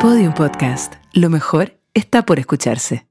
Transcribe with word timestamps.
Podium 0.00 0.32
Podcast. 0.32 0.94
Lo 1.12 1.28
mejor 1.28 1.76
está 1.92 2.24
por 2.24 2.38
escucharse. 2.38 3.08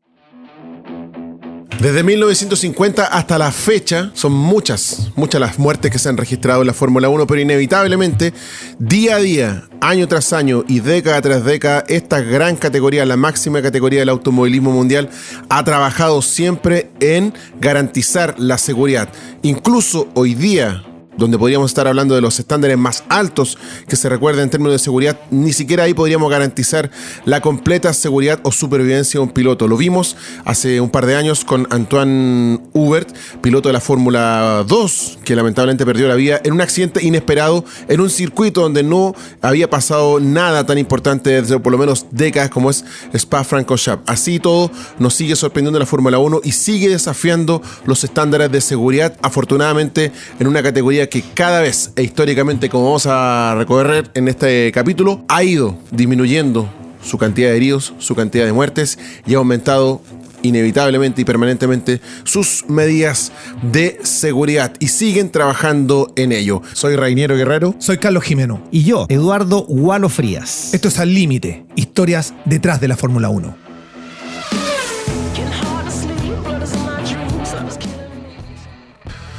Desde 1.82 2.02
1950 2.02 3.04
hasta 3.04 3.38
la 3.38 3.52
fecha 3.52 4.12
son 4.14 4.32
muchas, 4.32 5.12
muchas 5.18 5.42
las 5.42 5.60
muertes 5.60 5.92
que 5.92 6.00
se 6.00 6.08
han 6.08 6.16
registrado 6.16 6.62
en 6.62 6.68
la 6.68 6.74
Fórmula 6.74 7.10
1, 7.10 7.28
pero 7.28 7.42
inevitablemente, 7.42 8.34
día 8.80 9.18
a 9.18 9.20
día, 9.20 9.68
año 9.82 10.08
tras 10.08 10.32
año 10.32 10.64
y 10.66 10.80
década 10.80 11.22
tras 11.22 11.44
década, 11.44 11.84
esta 11.90 12.22
gran 12.22 12.56
categoría, 12.56 13.06
la 13.06 13.18
máxima 13.18 13.62
categoría 13.62 14.00
del 14.00 14.10
automovilismo 14.10 14.72
mundial, 14.72 15.10
ha 15.50 15.66
trabajado 15.66 16.22
siempre 16.22 16.90
en 17.02 17.34
garantizar 17.60 18.36
la 18.40 18.58
seguridad. 18.58 19.10
Incluso 19.42 20.08
hoy 20.14 20.36
día, 20.36 20.86
donde 21.18 21.38
podríamos 21.38 21.72
estar 21.72 21.88
hablando 21.88 22.16
de 22.16 22.22
los 22.22 22.40
estándares 22.40 22.78
más 22.78 23.04
altos 23.10 23.58
que 23.88 23.96
se 23.96 24.10
recuerden 24.10 24.44
en 24.44 24.50
términos 24.50 24.74
de 24.74 24.80
seguridad, 24.80 25.20
ni 25.32 25.54
siquiera 25.54 25.84
ahí 25.84 25.94
podríamos 25.94 26.30
garantizar 26.30 26.90
la 27.26 27.42
completa 27.42 27.94
seguridad 27.94 28.40
o 28.44 28.52
supervivencia 28.52 29.20
de 29.20 29.24
un 29.24 29.32
piloto. 29.32 29.68
Lo 29.68 29.78
vimos 29.78 30.16
hace 30.46 30.82
un 30.82 30.90
par 30.90 31.06
de 31.06 31.16
años 31.16 31.44
con 31.44 31.68
Antoine 31.70 32.60
Hubert, 32.74 33.14
piloto 33.42 33.70
de 33.70 33.74
la 33.74 33.82
Fórmula 33.82 34.64
2, 34.68 35.20
que 35.24 35.36
lamentablemente 35.36 35.86
perdió 35.86 36.08
la 36.08 36.16
vida 36.16 36.42
en 36.44 36.54
un 36.54 36.62
accidente 36.62 37.04
inesperado 37.04 37.66
en 37.88 38.02
un 38.02 38.10
circuito 38.10 38.62
donde 38.62 38.84
no 38.84 39.16
había 39.42 39.70
pasado 39.70 40.20
nada 40.20 40.66
tan 40.66 40.78
importante 40.78 41.42
desde 41.42 41.60
por 41.60 41.72
lo 41.72 41.78
menos 41.78 42.06
décadas 42.12 42.50
como 42.50 42.70
es 42.70 42.86
Spa-Francorchamps. 43.14 44.04
Así 44.08 44.40
todo 44.40 44.72
nos 45.00 45.14
sigue 45.14 45.36
sorprendiendo 45.36 45.80
la 45.80 45.86
Fórmula 45.86 46.20
1 46.20 46.42
y 46.44 46.52
sigue 46.52 46.90
desafiando 46.90 47.62
los 47.86 48.04
estándares 48.04 48.52
de 48.52 48.62
seguridad, 48.62 49.18
afortunadamente 49.22 50.12
en 50.40 50.48
una 50.48 50.64
categoría 50.64 51.07
que 51.10 51.24
cada 51.34 51.62
vez 51.62 51.92
e 51.96 52.04
históricamente, 52.04 52.70
como 52.70 52.86
vamos 52.86 53.06
a 53.08 53.56
recorrer 53.58 54.10
en 54.14 54.28
este 54.28 54.72
capítulo, 54.72 55.24
ha 55.28 55.44
ido 55.44 55.78
disminuyendo 55.92 56.70
su 57.04 57.18
cantidad 57.18 57.50
de 57.50 57.58
heridos, 57.58 57.94
su 58.00 58.16
cantidad 58.16 58.46
de 58.46 58.54
muertes 58.54 59.00
y 59.26 59.36
ha 59.36 59.38
aumentado 59.38 60.02
inevitablemente 60.42 61.22
y 61.22 61.26
permanentemente 61.26 62.02
sus 62.24 62.66
medidas 62.68 63.32
de 63.62 64.00
seguridad 64.04 64.74
y 64.80 64.90
siguen 64.90 65.32
trabajando 65.32 66.12
en 66.16 66.32
ello. 66.32 66.62
Soy 66.74 66.96
Rainiero 66.96 67.36
Guerrero. 67.36 67.76
Soy 67.80 67.98
Carlos 67.98 68.24
Jimeno. 68.24 68.62
Y 68.72 68.84
yo, 68.84 69.06
Eduardo 69.10 69.66
Gualo 69.68 70.10
Frías. 70.10 70.74
Esto 70.74 70.88
es 70.88 71.00
Al 71.00 71.14
Límite, 71.14 71.66
historias 71.76 72.34
detrás 72.46 72.80
de 72.80 72.88
la 72.88 72.98
Fórmula 72.98 73.30
1. 73.30 73.68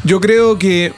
Yo 0.04 0.20
creo 0.20 0.58
que 0.58 0.92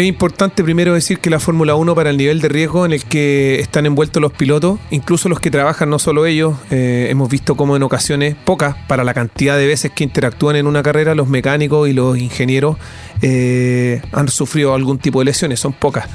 es 0.00 0.06
importante 0.06 0.64
primero 0.64 0.94
decir 0.94 1.18
que 1.18 1.28
la 1.28 1.38
Fórmula 1.38 1.74
1 1.74 1.94
para 1.94 2.10
el 2.10 2.16
nivel 2.16 2.40
de 2.40 2.48
riesgo 2.48 2.86
en 2.86 2.92
el 2.92 3.04
que 3.04 3.60
están 3.60 3.84
envueltos 3.84 4.22
los 4.22 4.32
pilotos, 4.32 4.80
incluso 4.90 5.28
los 5.28 5.40
que 5.40 5.50
trabajan, 5.50 5.90
no 5.90 5.98
solo 5.98 6.24
ellos, 6.24 6.56
eh, 6.70 7.08
hemos 7.10 7.28
visto 7.28 7.54
como 7.54 7.76
en 7.76 7.82
ocasiones, 7.82 8.34
pocas, 8.34 8.76
para 8.88 9.04
la 9.04 9.12
cantidad 9.12 9.58
de 9.58 9.66
veces 9.66 9.92
que 9.92 10.02
interactúan 10.04 10.56
en 10.56 10.66
una 10.66 10.82
carrera, 10.82 11.14
los 11.14 11.28
mecánicos 11.28 11.88
y 11.88 11.92
los 11.92 12.16
ingenieros 12.16 12.76
eh, 13.20 14.00
han 14.12 14.28
sufrido 14.28 14.74
algún 14.74 14.98
tipo 14.98 15.18
de 15.18 15.26
lesiones, 15.26 15.60
son 15.60 15.74
pocas. 15.74 16.08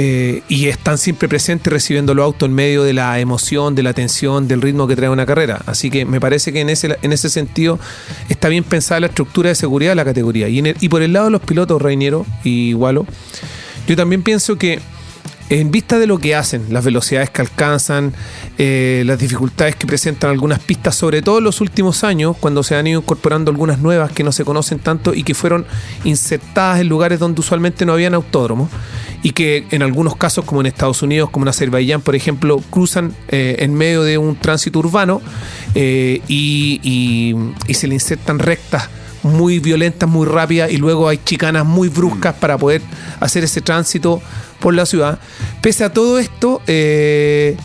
Eh, 0.00 0.44
y 0.46 0.68
están 0.68 0.96
siempre 0.96 1.28
presentes 1.28 1.72
recibiendo 1.72 2.14
los 2.14 2.24
autos 2.24 2.48
en 2.48 2.54
medio 2.54 2.84
de 2.84 2.92
la 2.92 3.18
emoción, 3.18 3.74
de 3.74 3.82
la 3.82 3.94
tensión, 3.94 4.46
del 4.46 4.62
ritmo 4.62 4.86
que 4.86 4.94
trae 4.94 5.10
una 5.10 5.26
carrera. 5.26 5.60
Así 5.66 5.90
que 5.90 6.04
me 6.04 6.20
parece 6.20 6.52
que 6.52 6.60
en 6.60 6.68
ese, 6.68 6.96
en 7.02 7.12
ese 7.12 7.28
sentido 7.28 7.80
está 8.28 8.48
bien 8.48 8.62
pensada 8.62 9.00
la 9.00 9.08
estructura 9.08 9.48
de 9.48 9.56
seguridad 9.56 9.90
de 9.90 9.96
la 9.96 10.04
categoría. 10.04 10.48
Y, 10.48 10.62
y 10.80 10.88
por 10.88 11.02
el 11.02 11.14
lado 11.14 11.24
de 11.24 11.32
los 11.32 11.40
pilotos, 11.40 11.82
Reiniero 11.82 12.24
y 12.44 12.74
Walo, 12.74 13.06
yo 13.88 13.96
también 13.96 14.22
pienso 14.22 14.54
que 14.54 14.78
en 15.50 15.70
vista 15.70 15.98
de 15.98 16.06
lo 16.06 16.18
que 16.18 16.34
hacen, 16.34 16.66
las 16.70 16.84
velocidades 16.84 17.30
que 17.30 17.40
alcanzan, 17.40 18.12
eh, 18.58 19.02
las 19.06 19.18
dificultades 19.18 19.76
que 19.76 19.86
presentan 19.86 20.30
algunas 20.30 20.58
pistas, 20.60 20.94
sobre 20.94 21.22
todo 21.22 21.38
en 21.38 21.44
los 21.44 21.60
últimos 21.60 22.04
años, 22.04 22.36
cuando 22.38 22.62
se 22.62 22.76
han 22.76 22.86
ido 22.86 23.00
incorporando 23.00 23.50
algunas 23.50 23.78
nuevas 23.78 24.12
que 24.12 24.24
no 24.24 24.32
se 24.32 24.44
conocen 24.44 24.78
tanto 24.78 25.14
y 25.14 25.22
que 25.22 25.34
fueron 25.34 25.66
insertadas 26.04 26.80
en 26.80 26.88
lugares 26.88 27.18
donde 27.18 27.40
usualmente 27.40 27.86
no 27.86 27.94
habían 27.94 28.14
autódromos 28.14 28.68
y 29.22 29.32
que 29.32 29.66
en 29.70 29.82
algunos 29.82 30.16
casos, 30.16 30.44
como 30.44 30.60
en 30.60 30.66
Estados 30.66 31.02
Unidos, 31.02 31.30
como 31.30 31.44
en 31.44 31.48
Azerbaiyán, 31.48 32.02
por 32.02 32.14
ejemplo, 32.14 32.62
cruzan 32.70 33.14
eh, 33.28 33.56
en 33.60 33.74
medio 33.74 34.02
de 34.02 34.18
un 34.18 34.36
tránsito 34.36 34.78
urbano 34.78 35.22
eh, 35.74 36.20
y, 36.28 37.34
y 37.66 37.74
se 37.74 37.86
le 37.88 37.94
insertan 37.94 38.38
rectas 38.38 38.88
muy 39.28 39.58
violentas, 39.58 40.08
muy 40.08 40.26
rápidas 40.26 40.70
y 40.70 40.76
luego 40.76 41.08
hay 41.08 41.18
chicanas 41.24 41.64
muy 41.64 41.88
bruscas 41.88 42.34
para 42.34 42.58
poder 42.58 42.82
hacer 43.20 43.44
ese 43.44 43.60
tránsito 43.60 44.20
por 44.60 44.74
la 44.74 44.86
ciudad. 44.86 45.18
Pese 45.62 45.84
a 45.84 45.92
todo 45.92 46.18
esto, 46.18 46.60
eh, 46.66 47.56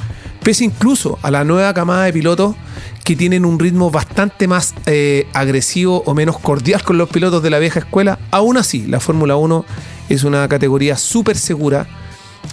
pese 0.44 0.66
incluso 0.66 1.18
a 1.22 1.32
la 1.32 1.44
nueva 1.44 1.74
camada 1.74 2.06
de 2.06 2.14
pilotos 2.14 2.56
que 3.04 3.16
tienen 3.16 3.46
un 3.46 3.60
ritmo 3.60 3.92
bastante 3.92 4.48
más 4.48 4.74
eh, 4.86 5.28
agresivo 5.34 6.04
o 6.06 6.14
menos 6.14 6.40
cordial 6.40 6.84
con 6.84 6.98
los 6.98 7.10
pilotos 7.10 7.44
de 7.44 7.50
la 7.50 7.60
vieja 7.60 7.80
escuela, 7.80 8.20
aún 8.32 8.58
así 8.58 8.86
la 8.88 9.00
Fórmula 9.00 9.36
1 9.36 9.66
es 10.10 10.24
una 10.24 10.48
categoría 10.48 10.98
súper 10.98 11.38
segura 11.38 11.88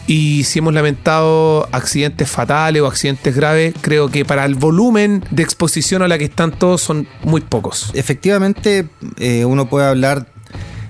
y 0.07 0.45
si 0.45 0.59
hemos 0.59 0.75
lamentado 0.75 1.69
accidentes 1.73 2.29
fatales 2.29 2.83
o 2.83 2.87
accidentes 2.87 3.35
graves, 3.35 3.75
creo 3.81 4.11
que 4.11 4.25
para 4.25 4.45
el 4.45 4.55
volumen 4.55 5.25
de 5.31 5.43
exposición 5.43 6.03
a 6.03 6.09
la 6.09 6.19
que 6.19 6.25
están 6.25 6.51
todos 6.53 6.83
son 6.83 7.07
muy 7.23 7.41
pocos. 7.41 7.91
Efectivamente, 7.95 8.89
eh, 9.19 9.45
uno 9.45 9.69
puede 9.69 9.87
hablar 9.87 10.27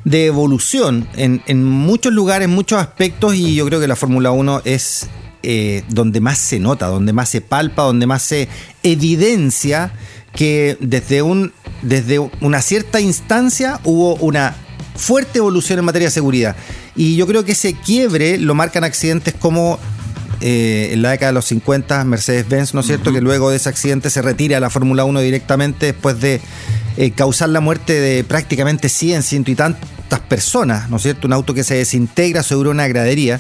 de 0.05 0.27
evolución 0.27 1.07
en, 1.15 1.65
muchos 1.65 2.13
lugares, 2.13 2.47
en 2.47 2.55
muchos 2.55 2.81
aspectos, 2.81 3.35
y 3.35 3.55
yo 3.55 3.67
creo 3.67 3.81
que 3.81 3.89
la 3.89 3.97
Fórmula 3.97 4.31
1 4.31 4.63
es 4.65 5.09
eh, 5.43 5.85
donde 5.89 6.21
más 6.21 6.39
se 6.39 6.59
nota, 6.59 6.87
donde 6.87 7.13
más 7.13 7.29
se 7.29 7.41
palpa, 7.41 7.83
donde 7.83 8.07
más 8.07 8.23
se 8.23 8.49
evidencia 8.83 9.93
que 10.35 10.77
desde, 10.81 11.23
un, 11.23 11.53
desde 11.83 12.19
una 12.41 12.63
cierta 12.63 13.01
instancia 13.01 13.81
hubo 13.85 14.15
una 14.17 14.57
fuerte 14.97 15.39
evolución 15.39 15.79
en 15.79 15.85
materia 15.85 16.09
de 16.09 16.13
seguridad. 16.13 16.57
Y 16.97 17.17
yo 17.17 17.27
creo 17.27 17.45
que 17.45 17.53
ese 17.53 17.75
quiebre 17.75 18.39
lo 18.39 18.55
marcan 18.55 18.85
accidentes 18.85 19.35
como 19.35 19.79
eh, 20.41 20.91
en 20.93 21.03
la 21.03 21.11
década 21.11 21.33
de 21.33 21.35
los 21.35 21.45
50 21.47 22.05
Mercedes-Benz, 22.05 22.73
¿no 22.73 22.81
es 22.81 22.87
cierto? 22.87 23.13
Que 23.13 23.21
luego 23.21 23.51
de 23.51 23.57
ese 23.57 23.69
accidente 23.69 24.09
se 24.11 24.23
retira 24.23 24.57
a 24.57 24.61
la 24.61 24.71
Fórmula 24.71 25.05
1 25.05 25.21
directamente 25.21 25.87
después 25.87 26.21
de 26.21 26.41
eh, 26.97 27.11
causar 27.11 27.51
la 27.51 27.61
muerte 27.61 28.01
de 28.01 28.25
prácticamente 28.25 28.89
100, 28.89 29.23
ciento 29.23 29.51
y 29.51 29.55
tantas 29.55 30.21
personas, 30.29 30.89
¿no 30.89 30.97
es 30.97 31.03
cierto? 31.03 31.27
Un 31.27 31.35
auto 31.35 31.53
que 31.53 31.63
se 31.63 31.75
desintegra 31.75 32.43
sobre 32.43 32.71
una 32.71 32.89
gradería. 32.89 33.39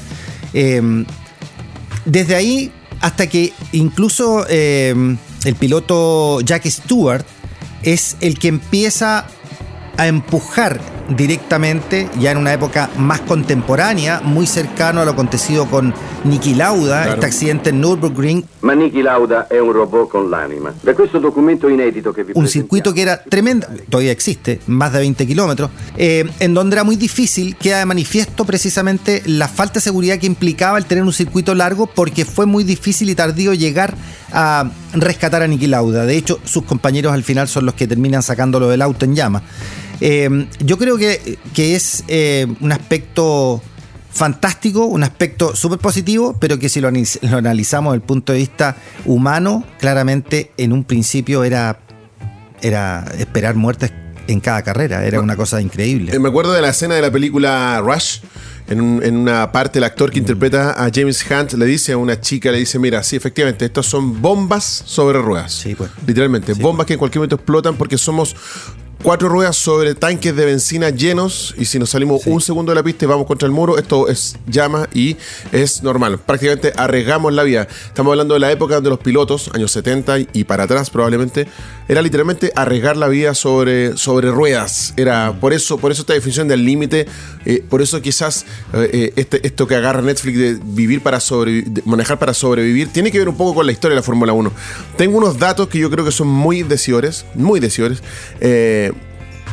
Em, 0.53 1.07
desde 2.05 2.35
ahí 2.35 2.73
hasta 3.01 3.29
que 3.29 3.53
incluso 3.73 4.47
em, 4.49 5.17
el 5.45 5.55
piloto 5.55 6.41
Jack 6.43 6.67
Stewart 6.67 7.25
es 7.83 8.17
el 8.21 8.39
que 8.39 8.49
empieza 8.49 9.27
a 9.97 10.07
empujar 10.07 10.81
directamente, 11.11 12.09
ya 12.19 12.31
en 12.31 12.39
una 12.39 12.53
época 12.53 12.91
más 12.97 13.21
contemporánea, 13.21 14.21
muy 14.23 14.47
cercano 14.47 15.01
a 15.01 15.05
lo 15.05 15.13
acontecido 15.13 15.67
con 15.67 15.93
Niki 16.25 16.55
Lauda, 16.55 17.13
este 17.13 17.27
accidente 17.27 17.71
en 17.71 17.81
Nürburgring. 17.81 18.45
Ma 18.63 18.75
Niki 18.75 19.03
Lauda 19.03 19.47
es 19.51 19.61
un 19.61 19.75
robot 19.75 20.09
con 20.09 20.31
l'anima. 20.31 20.73
De 20.83 20.95
questo 20.95 21.19
documento 21.21 21.69
inédito 21.69 22.13
que 22.13 22.27
Un 22.35 22.49
circuito 22.49 22.95
que 22.95 23.03
era 23.03 23.23
tremendo, 23.23 23.67
todavía 23.89 24.13
existe, 24.13 24.61
más 24.67 24.93
de 24.93 25.01
20 25.01 25.27
kilómetros, 25.27 25.71
eh, 25.97 26.29
en 26.39 26.55
donde 26.55 26.77
era 26.77 26.85
muy 26.85 26.97
difícil, 26.97 27.57
queda 27.57 27.81
de 27.81 27.87
manifiesto 27.87 28.45
precisamente 28.45 29.23
la 29.27 29.49
falta 29.49 29.75
de 29.75 29.81
seguridad 29.81 30.19
que 30.19 30.27
implicaba 30.27 30.79
el 30.79 30.85
tener 30.85 31.05
un 31.05 31.13
circuito 31.13 31.55
largo, 31.55 31.87
porque 31.87 32.25
fue 32.25 32.47
muy 32.47 32.65
difícil 32.65 33.11
y 33.11 33.15
tardío 33.15 33.53
llegar 33.55 33.95
a 34.33 34.71
rescatar 34.93 35.43
a 35.43 35.49
Niki 35.49 35.67
Lauda. 35.67 36.05
De 36.05 36.17
hecho, 36.17 36.39
sus 36.45 36.65
compañeros 36.65 37.13
al 37.13 37.25
final 37.25 37.49
son 37.49 37.67
los 37.67 37.75
que 37.75 37.87
terminan 37.87 38.23
sacándolo 38.23 38.69
del 38.69 38.83
auto 38.83 39.05
en 39.05 39.17
llamas. 39.17 39.43
Eh, 40.01 40.47
yo 40.61 40.79
creo 40.79 40.97
que, 40.97 41.39
es 41.57 42.05
eh, 42.09 42.47
un 42.61 42.73
aspecto 42.73 43.63
fantástico, 44.11 44.87
un 44.87 45.03
aspecto 45.03 45.55
súper 45.55 45.79
positivo, 45.79 46.37
pero 46.39 46.59
que 46.59 46.69
si 46.69 46.81
lo, 46.81 46.89
analizamos 46.89 47.93
desde 47.93 48.03
el 48.03 48.07
punto 48.07 48.33
de 48.33 48.39
vista 48.39 48.77
humano, 49.05 49.65
claramente 49.79 50.53
en 50.57 50.73
un 50.73 50.85
principio 50.85 51.45
era, 51.45 51.81
era 52.61 53.05
esperar 53.19 53.55
muertes 53.55 53.93
en 54.27 54.41
cada 54.41 54.63
carrera, 54.63 55.05
era 55.05 55.21
una 55.21 55.37
cosa 55.37 55.61
increíble. 55.61 56.15
Eh, 56.15 56.19
me 56.19 56.29
acuerdo 56.29 56.53
de 56.53 56.63
la 56.63 56.71
escena 56.71 56.95
de 56.95 57.03
la 57.03 57.11
película 57.11 57.81
Rush. 57.85 58.21
En, 58.69 58.81
una 58.81 59.51
parte 59.51 59.81
el 59.81 59.85
actor 59.85 60.13
que 60.13 60.21
interpreta 60.21 60.71
a 60.71 60.91
James 60.95 61.27
Hunt 61.29 61.55
le 61.55 61.67
dice 61.67 61.91
a 61.91 61.97
una 61.97 62.21
chica, 62.21 62.53
le 62.53 62.59
dice, 62.59 62.79
mira, 62.79 63.03
sí, 63.03 63.17
efectivamente, 63.17 63.65
estos 63.65 63.87
son 63.87 64.23
bombas 64.23 64.85
sobre 64.87 65.19
ruedas. 65.21 65.53
Sí, 65.53 65.75
pues. 65.75 65.91
Literalmente, 66.07 66.53
bombas 66.53 66.77
pues. 66.77 66.87
que 66.87 66.93
en 66.93 66.99
cualquier 67.01 67.19
momento 67.19 67.35
explotan 67.35 67.75
porque 67.75 67.99
somos 67.99 68.37
cuatro 69.03 69.29
ruedas 69.29 69.57
sobre 69.57 69.95
tanques 69.95 70.35
de 70.37 70.45
benzina 70.45 70.91
llenos 70.91 71.55
y 71.57 71.65
si 71.65 71.79
nos 71.79 71.91
salimos 71.91 72.27
un 72.27 72.41
segundo 72.41 72.73
de 72.73 72.77
la 72.77 72.83
pista 72.83 73.05
y 73.05 73.09
vamos 73.09 73.27
contra 73.27 73.47
el 73.47 73.53
muro, 73.53 73.79
esto 73.79 74.09
es 74.09 74.37
llama 74.47 74.89
y 74.93 75.17
es 75.53 75.83
normal. 75.83 76.19
Prácticamente 76.19 76.73
arriesgamos 76.77 77.33
la 77.33 77.43
vida. 77.43 77.67
Estamos 77.87 78.13
hablando 78.13 78.35
de 78.35 78.41
la 78.41 78.53
época 78.53 78.75
donde 78.75 78.91
los 78.91 78.99
pilotos, 78.99 79.51
años 79.55 79.73
70 79.73 80.19
y 80.33 80.45
para 80.45 80.65
atrás 80.65 80.91
probablemente, 80.91 81.47
era 81.89 82.03
literalmente 82.03 82.53
arriesgar 82.55 82.97
la 82.97 83.09
vida 83.09 83.35
sobre, 83.35 83.97
sobre 83.97 84.31
ruedas. 84.31 84.95
Era 84.97 85.35
por 85.41 85.53
eso, 85.53 85.79
por 85.79 85.93
eso 85.93 86.03
esta 86.03 86.13
definición 86.13 86.49
del 86.49 86.65
límite, 86.65 87.07
eh, 87.47 87.65
por 87.69 87.83
eso 87.83 88.01
quizás 88.03 88.45
eh, 88.75 88.91
eh, 88.93 89.13
este, 89.17 89.47
esto 89.47 89.67
que 89.67 89.77
agarra 89.77 90.03
Netflix 90.03 90.39
de 90.39 90.59
vivir 90.63 91.03
para 91.03 91.21
sobrevivir, 91.21 91.83
manejar 91.87 92.19
para 92.19 92.35
sobrevivir, 92.35 92.89
tiene 92.89 93.11
que 93.11 93.19
ver 93.19 93.29
un 93.29 93.37
poco 93.37 93.55
con 93.55 93.67
la 93.67 93.73
historia 93.73 93.95
de 93.95 94.01
la 94.01 94.05
Fórmula 94.05 94.33
1. 94.33 94.53
Tengo 94.97 95.19
unos 95.19 95.39
datos 95.39 95.69
que 95.69 95.79
yo 95.79 95.91
creo 95.91 96.05
que 96.05 96.13
son 96.13 96.29
muy 96.29 96.63
decidores, 96.63 97.25
muy 97.35 97.61
decidores. 97.61 98.03
Eh, 98.41 98.90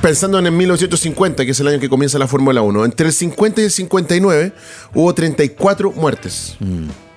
pensando 0.02 0.40
en 0.40 0.46
el 0.46 0.52
1950, 0.52 1.46
que 1.46 1.52
es 1.52 1.60
el 1.60 1.68
año 1.68 1.80
que 1.80 1.90
comienza 1.90 2.18
la 2.18 2.28
Fórmula 2.28 2.62
1, 2.62 2.86
entre 2.86 3.08
el 3.08 3.14
50 3.14 3.62
y 3.62 3.64
el 3.66 3.72
59 3.72 4.54
hubo 4.94 5.14
34 5.14 5.92
muertes. 5.92 6.58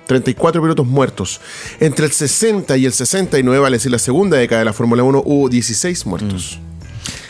34 0.07 0.61
pilotos 0.61 0.87
muertos. 0.87 1.41
Entre 1.79 2.05
el 2.05 2.13
60 2.13 2.77
y 2.77 2.87
el 2.87 2.93
69, 2.93 3.61
vale 3.61 3.77
decir 3.77 3.93
la 3.93 3.99
segunda 3.99 4.37
década 4.37 4.61
de 4.61 4.65
la 4.65 4.73
Fórmula 4.73 5.03
1, 5.03 5.23
hubo 5.25 5.49
16 5.49 6.07
muertos. 6.07 6.59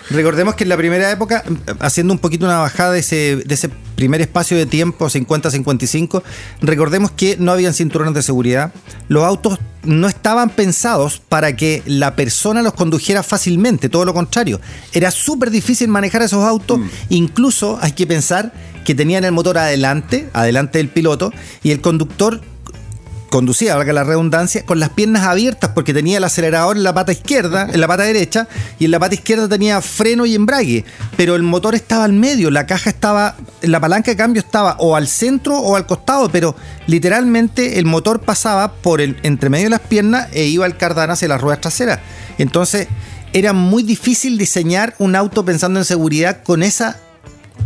Recordemos 0.09 0.55
que 0.55 0.65
en 0.65 0.71
la 0.71 0.77
primera 0.77 1.11
época, 1.11 1.45
haciendo 1.79 2.13
un 2.13 2.19
poquito 2.19 2.47
una 2.47 2.59
bajada 2.59 2.93
de 2.93 3.01
ese, 3.01 3.37
de 3.45 3.55
ese 3.55 3.71
primer 4.01 4.23
espacio 4.23 4.57
de 4.57 4.65
tiempo, 4.65 5.11
50-55, 5.11 6.23
recordemos 6.63 7.11
que 7.11 7.37
no 7.39 7.53
habían 7.53 7.75
cinturones 7.75 8.15
de 8.15 8.23
seguridad. 8.23 8.73
Los 9.09 9.25
autos 9.25 9.59
no 9.85 10.09
estaban 10.09 10.49
pensados 10.49 11.21
para 11.29 11.55
que 11.55 11.83
la 11.85 12.17
persona 12.17 12.63
los 12.63 12.73
condujera 12.73 13.23
fácilmente, 13.23 13.91
todo 13.91 14.07
lo 14.07 14.15
contrario. 14.15 14.59
Era 14.95 15.11
súper 15.11 15.51
difícil 15.51 15.89
manejar 15.89 16.23
esos 16.23 16.43
autos, 16.43 16.81
incluso 17.11 17.79
hay 17.83 17.93
que 17.93 18.07
pensar 18.07 18.55
que 18.87 18.95
tenían 18.95 19.25
el 19.25 19.33
motor 19.33 19.59
adelante, 19.59 20.31
adelante 20.33 20.79
del 20.79 20.89
piloto, 20.89 21.31
y 21.63 21.73
el 21.73 21.83
conductor 21.83 22.41
conducía, 23.31 23.77
valga 23.77 23.93
la 23.93 24.05
redundancia, 24.05 24.67
con 24.67 24.81
las 24.81 24.91
piernas 24.91 25.23
abiertas 25.23 25.71
porque 25.75 25.95
tenía 25.95 26.19
el 26.19 26.25
acelerador 26.25 26.77
en 26.77 26.83
la 26.83 26.93
pata 26.93 27.13
izquierda, 27.13 27.69
en 27.73 27.81
la 27.81 27.87
pata 27.87 28.03
derecha, 28.03 28.49
y 28.79 28.85
en 28.85 28.91
la 28.91 28.99
pata 28.99 29.15
izquierda 29.15 29.49
tenía 29.49 29.81
freno 29.81 30.27
y 30.27 30.35
embrague, 30.35 30.85
pero 31.17 31.37
el 31.37 31.43
motor 31.43 31.75
estaba 31.75 32.05
al 32.05 32.13
medio, 32.13 32.51
la 32.51 32.67
caja 32.67 32.91
estaba, 32.91 33.37
la 33.63 33.81
palanca 33.81 34.11
de 34.11 34.17
cambio 34.17 34.41
estaba 34.41 34.77
o 34.79 34.97
al 34.97 35.09
centro 35.09 35.57
o 35.59 35.77
al 35.77 35.87
costado, 35.87 36.29
pero 36.31 36.55
literalmente 36.87 37.79
el 37.79 37.87
motor 37.87 38.21
pasaba 38.21 38.73
por 38.73 39.01
el 39.01 39.17
entre 39.23 39.49
medio 39.49 39.67
de 39.67 39.71
las 39.71 39.81
piernas 39.81 40.29
e 40.33 40.45
iba 40.45 40.67
al 40.67 40.77
cardán 40.77 41.11
hacia 41.11 41.29
las 41.29 41.41
ruedas 41.41 41.61
traseras. 41.61 42.01
Entonces, 42.39 42.89
era 43.33 43.53
muy 43.53 43.83
difícil 43.83 44.37
diseñar 44.39 44.95
un 44.99 45.15
auto 45.15 45.45
pensando 45.45 45.79
en 45.79 45.85
seguridad 45.85 46.43
con 46.43 46.63
esa, 46.63 46.97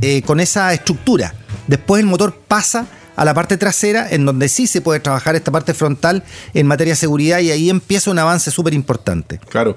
eh, 0.02 0.22
con 0.22 0.40
esa 0.40 0.72
estructura. 0.74 1.34
Después 1.66 2.00
el 2.00 2.06
motor 2.06 2.38
pasa 2.46 2.86
a 3.16 3.24
la 3.24 3.34
parte 3.34 3.56
trasera, 3.56 4.08
en 4.10 4.24
donde 4.24 4.48
sí 4.48 4.66
se 4.66 4.80
puede 4.80 5.00
trabajar 5.00 5.36
esta 5.36 5.50
parte 5.50 5.74
frontal 5.74 6.24
en 6.52 6.66
materia 6.66 6.92
de 6.92 6.96
seguridad 6.96 7.40
y 7.40 7.50
ahí 7.50 7.70
empieza 7.70 8.10
un 8.10 8.18
avance 8.18 8.50
súper 8.50 8.74
importante. 8.74 9.40
Claro. 9.48 9.76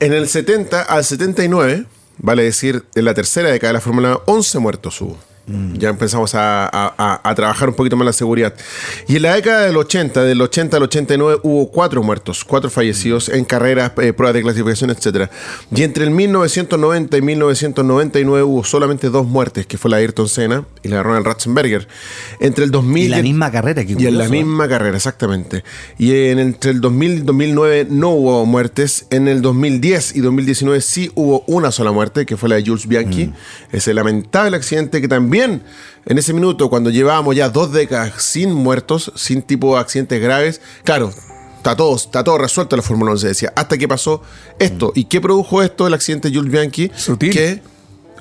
En 0.00 0.12
el 0.12 0.28
70 0.28 0.82
al 0.82 1.04
79, 1.04 1.84
vale 2.18 2.44
decir, 2.44 2.84
en 2.94 3.04
la 3.04 3.14
tercera 3.14 3.50
década 3.50 3.70
de 3.70 3.74
la 3.74 3.80
Fórmula 3.80 4.08
1, 4.10 4.22
11 4.26 4.58
muertos 4.60 5.00
hubo. 5.00 5.27
Ya 5.74 5.88
empezamos 5.88 6.34
a, 6.34 6.66
a- 6.66 6.94
a- 6.98 7.20
a 7.30 7.34
trabajar 7.34 7.70
un 7.70 7.74
poquito 7.74 7.96
más 7.96 8.04
la 8.06 8.12
seguridad. 8.12 8.54
Y 9.06 9.16
en 9.16 9.22
la 9.22 9.34
década 9.34 9.62
del 9.66 9.76
80, 9.76 10.22
del 10.24 10.40
80 10.42 10.76
al 10.76 10.82
89, 10.82 11.40
hubo 11.42 11.70
cuatro 11.70 12.02
muertos, 12.02 12.44
cuatro 12.44 12.68
fallecidos 12.68 13.28
en 13.30 13.44
carreras, 13.44 13.92
eh, 14.02 14.12
pruebas 14.12 14.34
de 14.34 14.42
clasificación, 14.42 14.90
etc. 14.90 15.30
Y 15.74 15.82
entre 15.84 16.04
el 16.04 16.10
1990 16.10 17.16
y 17.16 17.22
1999 17.22 18.42
hubo 18.44 18.64
solamente 18.64 19.08
dos 19.08 19.26
muertes, 19.26 19.66
que 19.66 19.78
fue 19.78 19.90
la 19.90 19.96
de 19.96 20.02
Ayrton 20.02 20.28
Senna 20.28 20.64
y 20.82 20.88
la 20.88 20.96
de 20.98 21.02
Ronald 21.02 21.26
Ratzenberger. 21.26 21.88
Entre 22.40 22.64
el 22.64 22.70
2000 22.70 23.04
Y 23.06 23.08
la 23.08 23.22
misma 23.22 23.50
carrera, 23.50 23.84
que 23.84 23.94
y 23.98 24.06
en 24.06 24.18
la 24.18 24.26
¿eh? 24.26 24.28
misma 24.28 24.68
carrera, 24.68 24.96
exactamente. 24.96 25.64
Y 25.98 26.12
en, 26.14 26.38
entre 26.40 26.72
el 26.72 26.80
2000 26.80 27.10
y 27.12 27.20
2009 27.20 27.86
no 27.90 28.10
hubo 28.10 28.44
muertes. 28.46 29.06
En 29.10 29.28
el 29.28 29.40
2010 29.42 30.16
y 30.16 30.20
2019 30.20 30.80
sí 30.82 31.10
hubo 31.14 31.44
una 31.46 31.70
sola 31.72 31.90
muerte, 31.92 32.26
que 32.26 32.36
fue 32.36 32.48
la 32.48 32.56
de 32.56 32.64
Jules 32.66 32.86
Bianchi. 32.86 33.26
Mm. 33.26 33.34
Ese 33.72 33.94
lamentable 33.94 34.56
accidente 34.56 35.00
que 35.00 35.08
también 35.08 35.37
en 35.44 36.18
ese 36.18 36.32
minuto, 36.32 36.70
cuando 36.70 36.90
llevábamos 36.90 37.36
ya 37.36 37.48
dos 37.48 37.72
décadas 37.72 38.22
sin 38.22 38.52
muertos, 38.52 39.12
sin 39.14 39.42
tipo 39.42 39.74
de 39.74 39.80
accidentes 39.80 40.20
graves, 40.20 40.60
claro. 40.84 41.12
Está 41.58 41.76
todo, 41.76 41.96
está 41.96 42.22
todo 42.22 42.38
resuelto 42.38 42.76
la 42.76 42.82
Fórmula 42.82 43.10
1, 43.10 43.18
se 43.18 43.28
decía. 43.28 43.52
Hasta 43.56 43.76
que 43.76 43.88
pasó 43.88 44.22
esto. 44.60 44.92
¿Y 44.94 45.04
qué 45.04 45.20
produjo 45.20 45.60
esto, 45.60 45.86
el 45.86 45.94
accidente 45.94 46.30
de 46.30 46.36
Jules 46.36 46.52
Bianchi? 46.52 46.90
Sutil. 46.94 47.32
Que 47.32 47.60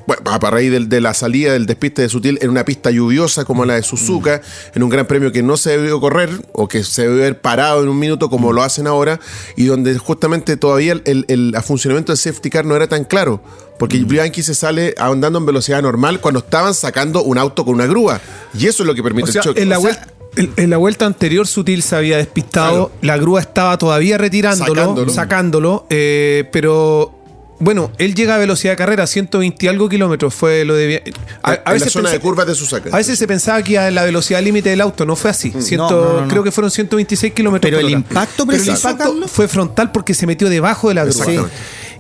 bueno, 0.07 0.21
a 0.31 0.39
raíz 0.49 0.71
de, 0.89 1.01
la 1.01 1.13
salida 1.13 1.53
del 1.53 1.65
despiste 1.65 2.01
de 2.01 2.09
Sutil 2.09 2.39
en 2.41 2.49
una 2.49 2.63
pista 2.65 2.89
lluviosa 2.89 3.45
como 3.45 3.65
la 3.65 3.75
de 3.75 3.83
Suzuka, 3.83 4.41
en 4.73 4.81
un 4.83 4.89
gran 4.89 5.05
premio 5.05 5.31
que 5.31 5.43
no 5.43 5.57
se 5.57 5.77
debió 5.77 5.99
correr 5.99 6.29
o 6.53 6.67
que 6.67 6.83
se 6.83 7.03
debió 7.03 7.17
haber 7.23 7.39
parado 7.41 7.83
en 7.83 7.89
un 7.89 7.99
minuto 7.99 8.29
como 8.29 8.53
lo 8.53 8.63
hacen 8.63 8.87
ahora 8.87 9.19
y 9.55 9.65
donde 9.65 9.97
justamente 9.97 10.57
todavía 10.57 10.93
el, 10.93 11.03
el- 11.05 11.25
el 11.27 11.61
funcionamiento 11.61 12.11
del 12.13 12.17
safety 12.17 12.49
car 12.49 12.65
no 12.65 12.75
era 12.75 12.87
tan 12.87 13.03
claro. 13.03 13.41
Porque 13.77 13.97
Bianchi 13.99 14.41
se 14.41 14.55
sale 14.55 14.95
andando 14.97 15.37
en 15.37 15.45
velocidad 15.45 15.83
normal 15.83 16.19
cuando 16.19 16.39
estaban 16.39 16.73
sacando 16.73 17.21
un 17.21 17.37
auto 17.37 17.63
con 17.63 17.75
una 17.75 17.85
grúa. 17.85 18.19
Y 18.57 18.65
eso 18.65 18.81
es 18.81 18.87
lo 18.87 18.95
que 18.95 19.03
permite 19.03 19.29
O 19.29 19.31
sea, 19.33 19.41
el 19.41 19.47
choque. 19.49 19.61
en 19.61 19.69
la, 19.69 19.77
O 19.77 19.81
sea, 19.83 20.07
en, 20.35 20.51
en 20.57 20.69
la 20.71 20.77
vuelta 20.77 21.05
anterior 21.05 21.45
Sutil 21.45 21.83
se 21.83 21.95
había 21.95 22.17
despistado, 22.17 22.87
Claro. 22.87 22.91
la 23.01 23.17
grúa 23.17 23.39
estaba 23.41 23.77
todavía 23.77 24.17
retirándolo, 24.17 24.73
Sacándolo. 24.81 25.13
sacándolo, 25.13 25.85
eh, 25.91 26.49
pero 26.51 27.16
bueno, 27.59 27.91
él 27.97 28.13
llega 28.13 28.35
a 28.35 28.37
velocidad 28.37 28.73
de 28.73 28.77
carrera, 28.77 29.07
120 29.07 29.65
y 29.65 29.69
algo 29.69 29.89
kilómetros 29.89 30.33
fue 30.33 30.63
lo 30.63 30.75
de... 30.75 31.03
A, 31.41 31.51
a 31.51 31.53
en 31.55 31.61
la 31.65 31.71
veces 31.73 31.91
zona 31.93 32.11
de 32.11 32.19
curvas 32.19 32.45
de 32.45 32.53
a 32.91 32.97
veces 32.97 33.17
se 33.17 33.27
pensaba 33.27 33.61
que 33.63 33.73
iba 33.73 33.85
a 33.87 33.91
la 33.91 34.03
velocidad 34.03 34.41
límite 34.41 34.69
del 34.69 34.81
auto, 34.81 35.05
no 35.05 35.15
fue 35.15 35.31
así. 35.31 35.51
Ciento- 35.59 35.89
No, 35.89 36.05
no, 36.05 36.13
no, 36.13 36.21
no. 36.21 36.27
Creo 36.27 36.43
que 36.43 36.51
fueron 36.51 36.69
126 36.69 37.33
kilómetros 37.33 37.69
Pero 37.71 37.79
el 37.79 37.91
impacto 37.93 38.45
Pero 38.45 38.57
el 38.59 38.63
preciso, 38.63 38.87
fue 39.27 39.47
frontal 39.47 39.91
porque 39.91 40.13
se 40.13 40.27
metió 40.27 40.49
debajo 40.49 40.89
de 40.89 40.93
la 40.95 41.05
grúa. 41.05 41.49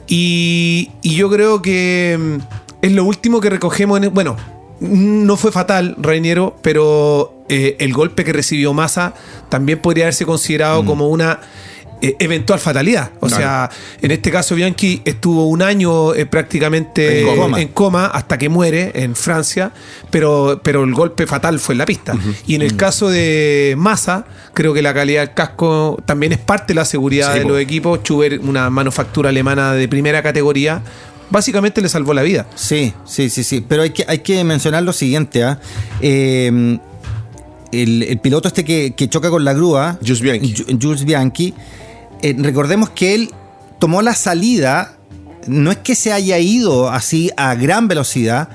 Y, 0.07 0.91
y 1.01 1.15
yo 1.15 1.29
creo 1.29 1.61
que 1.61 2.17
mm, 2.19 2.37
es 2.81 2.91
lo 2.91 3.03
último 3.03 3.41
que 3.41 3.49
recogemos. 3.49 4.01
En, 4.01 4.13
bueno, 4.13 4.37
no 4.79 5.37
fue 5.37 5.51
fatal, 5.51 5.95
Reiniero, 5.97 6.55
pero 6.61 7.33
eh, 7.49 7.75
el 7.79 7.93
golpe 7.93 8.23
que 8.23 8.31
recibió 8.33 8.73
Massa 8.73 9.13
también 9.49 9.79
podría 9.79 10.05
haberse 10.05 10.25
considerado 10.25 10.85
como 10.85 11.07
una 11.09 11.39
eh, 12.01 12.15
eventual 12.19 12.59
fatalidad. 12.59 13.11
O 13.19 13.27
Claro. 13.27 13.41
sea, 13.41 13.69
en 14.01 14.11
este 14.11 14.29
caso 14.31 14.53
Bianchi 14.55 15.01
estuvo 15.05 15.47
un 15.47 15.61
año 15.61 16.13
eh, 16.13 16.25
prácticamente 16.25 17.21
En 17.21 17.35
coma. 17.37 17.61
en 17.61 17.67
coma 17.69 18.05
hasta 18.07 18.37
que 18.37 18.49
muere 18.49 18.91
en 18.95 19.15
Francia, 19.15 19.71
pero, 20.11 20.59
pero 20.63 20.83
el 20.83 20.93
golpe 20.93 21.25
fatal 21.27 21.59
fue 21.59 21.73
en 21.73 21.79
la 21.79 21.85
pista. 21.85 22.13
Y 22.45 22.55
en 22.55 22.61
el 22.61 22.75
caso 22.75 23.09
de 23.09 23.75
Massa, 23.77 24.25
creo 24.53 24.73
que 24.73 24.81
la 24.81 24.93
calidad 24.93 25.21
del 25.25 25.33
casco 25.33 25.97
también 26.05 26.31
es 26.33 26.39
parte 26.39 26.73
de 26.73 26.75
la 26.75 26.85
seguridad 26.85 27.33
Sí, 27.33 27.39
de 27.39 27.43
po. 27.45 27.49
los 27.51 27.59
equipos. 27.59 28.03
Chuber, 28.03 28.39
una 28.39 28.69
manufactura 28.69 29.29
alemana 29.29 29.73
de 29.73 29.87
primera 29.87 30.21
categoría, 30.21 30.81
básicamente 31.29 31.81
le 31.81 31.89
salvó 31.89 32.13
la 32.13 32.21
vida. 32.21 32.47
Sí, 32.55 32.93
sí, 33.05 33.29
sí, 33.29 33.43
sí. 33.43 33.65
Pero 33.67 33.81
hay 33.81 33.89
que, 33.89 34.05
hay 34.07 34.19
que 34.19 34.43
mencionar 34.43 34.83
lo 34.83 34.93
siguiente, 34.93 35.43
¿ah? 35.43 35.59
Eh, 36.01 36.77
el, 37.71 38.03
el 38.03 38.19
piloto 38.19 38.47
este 38.47 38.63
que, 38.63 38.93
que 38.95 39.09
choca 39.09 39.29
con 39.29 39.43
la 39.43 39.53
grúa, 39.53 39.97
Jules 40.01 40.21
Bianchi. 40.21 40.65
Jules 40.81 41.03
Bianchi, 41.03 41.53
eh, 42.21 42.35
recordemos 42.37 42.89
que 42.91 43.15
él 43.15 43.29
tomó 43.79 44.01
la 44.01 44.15
salida, 44.15 44.97
no 45.47 45.71
es 45.71 45.77
que 45.77 45.95
se 45.95 46.11
haya 46.13 46.39
ido 46.39 46.89
así 46.89 47.31
a 47.37 47.55
gran 47.55 47.87
velocidad, 47.87 48.49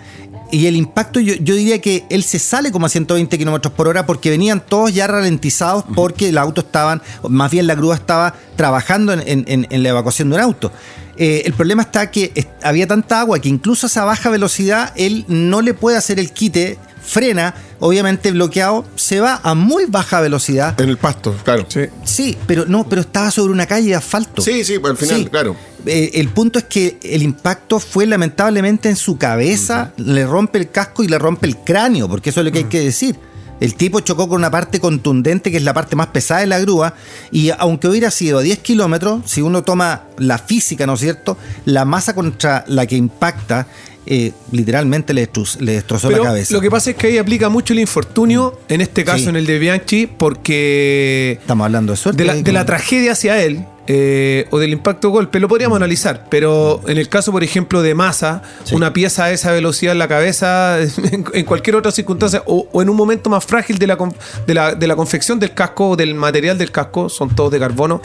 y 0.51 0.67
el 0.67 0.77
impacto 0.77 1.19
yo, 1.19 1.33
yo 1.35 1.55
diría 1.55 1.81
que 1.81 2.05
él 2.11 2.23
se 2.25 2.39
sale 2.39 2.71
como 2.73 2.85
a 2.85 2.89
120 2.91 3.39
kilómetros 3.39 3.73
por 3.73 3.89
hora 3.89 4.05
porque 4.05 4.29
venían 4.29 4.61
todos 4.61 4.93
ya 4.93 5.07
ralentizados 5.07 5.85
porque 5.95 6.29
el 6.29 6.37
auto 6.37 6.61
estaban, 6.61 7.01
más 7.27 7.51
bien 7.51 7.67
la 7.67 7.75
grúa 7.75 7.95
estaba 7.95 8.35
trabajando 8.55 9.15
en, 9.15 9.23
en- 9.47 9.83
la 9.83 9.89
evacuación 9.89 10.29
de 10.29 10.37
un 10.37 10.43
auto. 10.43 10.71
Eh, 11.17 11.43
el 11.47 11.55
problema 11.55 11.83
está 11.83 12.11
que 12.11 12.49
había 12.63 12.87
tanta 12.87 13.21
agua 13.21 13.39
que 13.39 13.49
incluso 13.49 13.87
a 13.87 13.89
esa 13.89 14.05
baja 14.05 14.29
velocidad 14.29 14.93
él 14.97 15.25
no 15.29 15.63
le 15.63 15.73
puede 15.73 15.97
hacer 15.97 16.19
el 16.19 16.33
quite, 16.33 16.77
frena, 17.05 17.55
obviamente 17.81 18.31
bloqueado, 18.31 18.85
se 18.97 19.21
va 19.21 19.41
a 19.43 19.55
muy 19.55 19.87
baja 19.87 20.21
velocidad. 20.21 20.81
En 20.81 20.89
el 20.89 20.97
pasto, 20.97 21.35
claro. 21.45 21.67
Sí. 21.69 21.81
Sí, 22.05 22.39
pero 22.47 22.65
no, 22.67 22.89
pero 22.89 23.03
estaba 23.03 23.31
sobre 23.31 23.53
una 23.53 23.67
calle 23.67 23.89
de 23.89 23.95
asfalto. 23.97 24.43
Sí, 24.43 24.65
sí, 24.65 24.77
al 24.83 24.97
final, 24.97 25.31
claro. 25.31 25.57
Eh, 25.85 26.13
el 26.15 26.29
punto 26.29 26.59
es 26.59 26.67
que 26.67 26.99
el 27.03 27.23
impacto 27.23 27.81
fue 27.81 28.07
lamentablemente 28.07 28.89
en 28.89 28.97
su 28.97 29.19
cabeza, 29.19 29.93
le 29.97 30.25
rompe 30.27 30.59
el 30.59 30.71
casco 30.71 31.03
y 31.03 31.09
le 31.09 31.19
rompe 31.19 31.47
el 31.47 31.57
cráneo, 31.59 32.09
porque 32.09 32.31
eso 32.31 32.41
es 32.41 32.47
lo 32.47 32.53
que 32.53 32.59
hay 32.59 32.65
que 32.65 32.81
decir. 32.81 33.17
El 33.63 33.77
tipo 33.77 34.01
chocó 34.01 34.29
con 34.29 34.39
una 34.39 34.51
parte 34.51 34.81
contundente, 34.81 35.53
que 35.53 35.59
es 35.59 35.63
la 35.63 35.73
parte 35.73 35.95
más 35.95 36.09
pesada 36.09 36.41
de 36.41 36.49
la 36.49 36.59
grúa, 36.59 36.95
y 37.31 37.51
aunque 37.51 37.87
hubiera 37.87 38.11
sido 38.11 38.41
a 38.41 38.43
10 38.43 38.59
kilómetros, 38.59 39.23
si 39.25 39.41
uno 39.41 39.63
toma 39.63 40.03
la 40.19 40.39
física, 40.39 40.85
¿no 40.85 40.95
es 40.95 41.01
cierto? 41.01 41.39
La 41.65 41.85
masa 41.85 42.13
contra 42.13 42.65
la 42.67 42.87
que 42.87 42.97
impacta 42.97 43.69
eh, 44.07 44.33
literalmente 44.51 45.15
le, 45.15 45.29
le 45.61 45.73
destrozó 45.73 46.09
Pero 46.09 46.23
la 46.25 46.31
cabeza. 46.31 46.53
lo 46.55 46.61
que 46.61 46.71
pasa 46.71 46.91
es 46.91 46.97
que 46.97 47.07
ahí 47.09 47.19
aplica 47.19 47.49
mucho 47.49 47.73
el 47.73 47.79
infortunio, 47.79 48.59
en 48.69 48.81
este 48.81 49.05
caso 49.05 49.19
Sí. 49.25 49.29
en 49.29 49.37
el 49.37 49.47
de 49.47 49.59
Bianchi, 49.59 50.07
porque 50.07 51.39
Estamos 51.41 51.65
hablando 51.67 51.93
de 51.93 51.97
suerte. 51.97 52.25
de 52.43 52.53
la, 52.53 52.65
tragedia 52.67 53.13
hacia 53.13 53.41
él 53.43 53.65
eh, 53.89 54.47
o 54.51 54.59
del 54.59 54.73
impacto 54.73 55.11
golpe, 55.11 55.41
lo 55.41 55.49
podríamos 55.49 55.77
analizar, 55.77 56.27
pero 56.31 56.81
en 56.87 56.99
el 56.99 57.09
caso, 57.09 57.33
por 57.33 57.43
ejemplo, 57.43 57.83
de 57.83 57.95
Massa, 57.95 58.43
Sí. 58.65 58.75
una 58.77 58.93
pieza 58.93 59.25
a 59.25 59.31
esa 59.33 59.51
velocidad 59.53 59.93
en 59.93 59.99
la 59.99 60.07
cabeza, 60.09 60.79
en, 61.13 61.25
en 61.33 61.45
cualquier 61.45 61.77
otra 61.77 61.91
circunstancia, 61.93 62.43
o, 62.47 62.69
o 62.73 62.83
en 62.83 62.89
un 62.89 62.97
momento 62.97 63.29
más 63.31 63.45
frágil 63.45 63.79
de 63.79 63.87
la, 63.89 63.99
de, 64.47 64.55
la, 64.55 64.75
de 64.75 64.87
la 64.87 64.95
confección 64.97 65.39
del 65.41 65.53
casco 65.55 65.91
o 65.91 65.97
del 65.97 66.15
material 66.15 66.59
del 66.59 66.71
casco, 66.71 67.09
son 67.09 67.35
todos 67.35 67.51
de 67.53 67.59
carbono, 67.59 68.01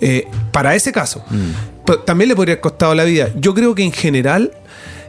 eh, 0.00 0.26
para 0.50 0.74
ese 0.74 0.92
caso, 0.92 1.24
pues, 1.86 2.04
también 2.04 2.28
le 2.28 2.36
podría 2.36 2.54
haber 2.54 2.60
costado 2.60 2.94
la 2.94 3.04
vida. 3.04 3.28
Yo 3.36 3.54
creo 3.54 3.74
que 3.74 3.82
en 3.84 3.92
general 3.92 4.52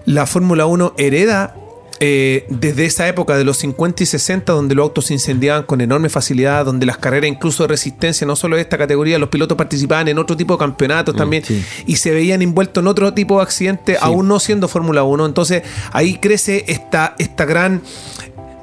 la 0.05 0.25
Fórmula 0.25 0.65
1 0.65 0.95
hereda 0.97 1.55
eh, 1.99 2.45
desde 2.49 2.85
esa 2.85 3.07
época 3.07 3.37
de 3.37 3.45
los 3.45 3.57
50 3.57 4.03
y 4.03 4.05
60, 4.05 4.51
donde 4.51 4.75
los 4.75 4.83
autos 4.83 5.05
se 5.05 5.13
incendiaban 5.13 5.63
con 5.63 5.79
enorme 5.79 6.09
facilidad, 6.09 6.65
donde 6.65 6.85
las 6.85 6.97
carreras 6.97 7.29
incluso 7.29 7.63
de 7.63 7.67
resistencia, 7.69 8.27
no 8.27 8.35
solo 8.35 8.57
de 8.57 8.61
esta 8.61 8.77
categoría, 8.77 9.17
los 9.19 9.29
pilotos 9.29 9.57
participaban 9.57 10.09
en 10.09 10.17
otro 10.17 10.35
tipo 10.35 10.55
de 10.55 10.59
campeonatos 10.59 11.15
también 11.15 11.45
sí. 11.45 11.63
y 11.85 11.95
se 11.95 12.11
veían 12.11 12.41
envueltos 12.41 12.81
en 12.81 12.87
otro 12.87 13.13
tipo 13.13 13.37
de 13.37 13.43
accidentes, 13.43 13.97
aún 14.01 14.27
no 14.27 14.41
siendo 14.41 14.67
Fórmula 14.67 15.03
1. 15.03 15.25
Entonces 15.25 15.63
ahí 15.93 16.17
crece 16.17 16.65
esta, 16.67 17.15
esta 17.19 17.45
gran... 17.45 17.81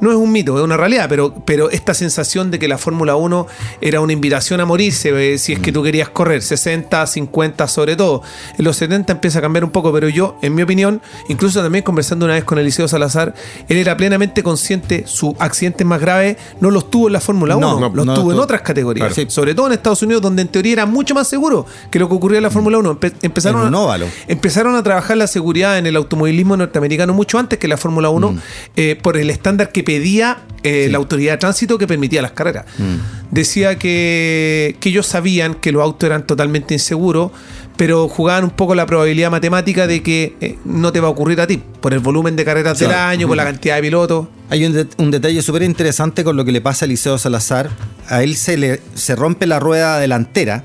No 0.01 0.11
es 0.11 0.17
un 0.17 0.33
mito, 0.33 0.57
es 0.59 0.65
una 0.65 0.77
realidad, 0.77 1.07
pero, 1.09 1.35
pero 1.45 1.71
esta 1.71 1.95
sensación 1.95 2.51
de 2.51 2.59
que 2.59 2.69
la 2.69 2.79
Fórmula 2.79 3.17
1 3.17 3.47
era 3.81 4.01
una 4.01 4.13
invitación 4.13 4.61
a 4.61 4.65
morirse, 4.65 5.35
eh, 5.35 5.39
si 5.39 5.53
es 5.53 5.61
que 5.61 5.73
tú 5.73 5.83
querías 5.83 6.09
correr, 6.09 6.43
60, 6.43 7.07
50 7.07 7.69
sobre 7.69 7.97
todo. 7.97 8.23
En 8.59 8.65
los 8.65 8.77
70 8.77 9.13
empieza 9.13 9.39
a 9.39 9.43
cambiar 9.43 9.65
un 9.65 9.71
poco, 9.71 9.93
pero 9.93 10.09
yo, 10.09 10.37
en 10.43 10.55
mi 10.55 10.63
opinión, 10.63 11.01
incluso 11.29 11.63
también 11.63 11.85
conversando 11.85 12.25
una 12.25 12.35
vez 12.35 12.45
con 12.45 12.59
Eliseo 12.59 12.89
Salazar, 12.89 13.35
él 13.69 13.77
era 13.77 13.97
plenamente 13.97 14.43
consciente, 14.43 15.05
sus 15.07 15.35
accidentes 15.39 15.87
más 15.87 16.01
graves 16.01 16.37
no 16.61 16.71
los 16.71 16.91
tuvo 16.91 17.07
en 17.09 17.13
la 17.15 17.21
Fórmula 17.21 17.57
1, 17.57 17.67
No, 17.67 17.81
los 17.81 17.93
no 17.95 18.05
los 18.05 18.15
tuvo 18.15 18.33
en 18.33 18.39
otras 18.39 18.63
categorías. 18.63 19.13
Claro. 19.15 19.31
Sobre 19.31 19.55
todo 19.55 19.67
en 19.67 19.73
Estados 19.73 20.03
Unidos, 20.03 20.23
donde 20.23 20.43
en 20.43 20.49
teoría 20.49 20.73
era 20.73 20.87
mucho 20.87 21.15
más 21.15 21.29
seguro 21.29 21.67
que 21.91 21.99
lo 21.99 22.09
que 22.09 22.15
ocurría 22.15 22.39
en 22.39 22.45
la 22.45 22.51
Fórmula 22.51 22.79
1. 22.79 22.99
Empe- 22.99 23.13
empezaron 23.23 23.61
En 23.67 23.67
a- 23.67 23.71
empezaron 24.29 24.75
a 24.77 24.83
trabajar 24.83 25.17
la 25.17 25.27
seguridad 25.27 25.79
en 25.79 25.87
el 25.87 25.97
automovilismo 25.97 26.57
norteamericano 26.57 27.13
mucho 27.15 27.39
antes 27.39 27.59
que 27.59 27.69
la 27.69 27.77
Fórmula 27.77 28.11
1 28.11 28.35
eh, 28.77 28.97
por 29.03 29.17
el 29.17 29.31
estándar 29.31 29.73
que 29.73 29.83
pedía 29.91 30.39
eh, 30.63 30.87
la 30.89 30.99
autoridad 30.99 31.33
de 31.33 31.39
tránsito 31.39 31.77
que 31.77 31.89
permitía 31.89 32.23
las 32.23 32.31
carreras. 32.31 32.65
Decía 33.33 33.77
que, 33.77 34.77
que 34.79 34.89
ellos 34.91 35.05
sabían 35.05 35.55
que 35.55 35.73
los 35.73 35.83
autos 35.83 36.07
eran 36.07 36.29
totalmente 36.29 36.75
inseguros, 36.75 37.33
pero 37.77 38.07
jugaban 38.07 38.45
un 38.45 38.51
poco 38.51 38.77
la 38.77 38.87
probabilidad 38.87 39.33
matemática 39.33 39.89
de 39.89 40.01
que 40.01 40.37
eh, 40.41 40.59
no 40.65 40.93
te 40.93 41.01
va 41.01 41.09
a 41.09 41.11
ocurrir 41.11 41.41
a 41.41 41.49
ti, 41.49 41.61
por 41.81 41.93
el 41.93 41.99
volumen 41.99 42.37
de 42.37 42.45
carreras 42.45 42.79
del 42.79 42.93
año, 42.93 43.27
por 43.27 43.37
la 43.37 43.43
cantidad 43.43 43.75
de 43.75 43.83
pilotos. 43.83 44.29
Hay 44.49 44.65
un, 44.65 44.89
un 44.99 45.11
detalle 45.11 45.43
súper 45.43 45.65
interesante 45.65 46.23
con 46.23 46.37
lo 46.37 46.45
que 46.45 46.53
le 46.53 46.61
pasa 46.61 46.85
a 46.85 46.87
Eliseo 46.87 47.19
Salazar. 47.19 47.69
A 48.07 48.23
él 48.23 48.37
se 48.37 48.57
le 48.57 48.81
se 48.95 49.17
rompe 49.17 49.47
la 49.47 49.59
rueda 49.59 49.99
delantera 49.99 50.63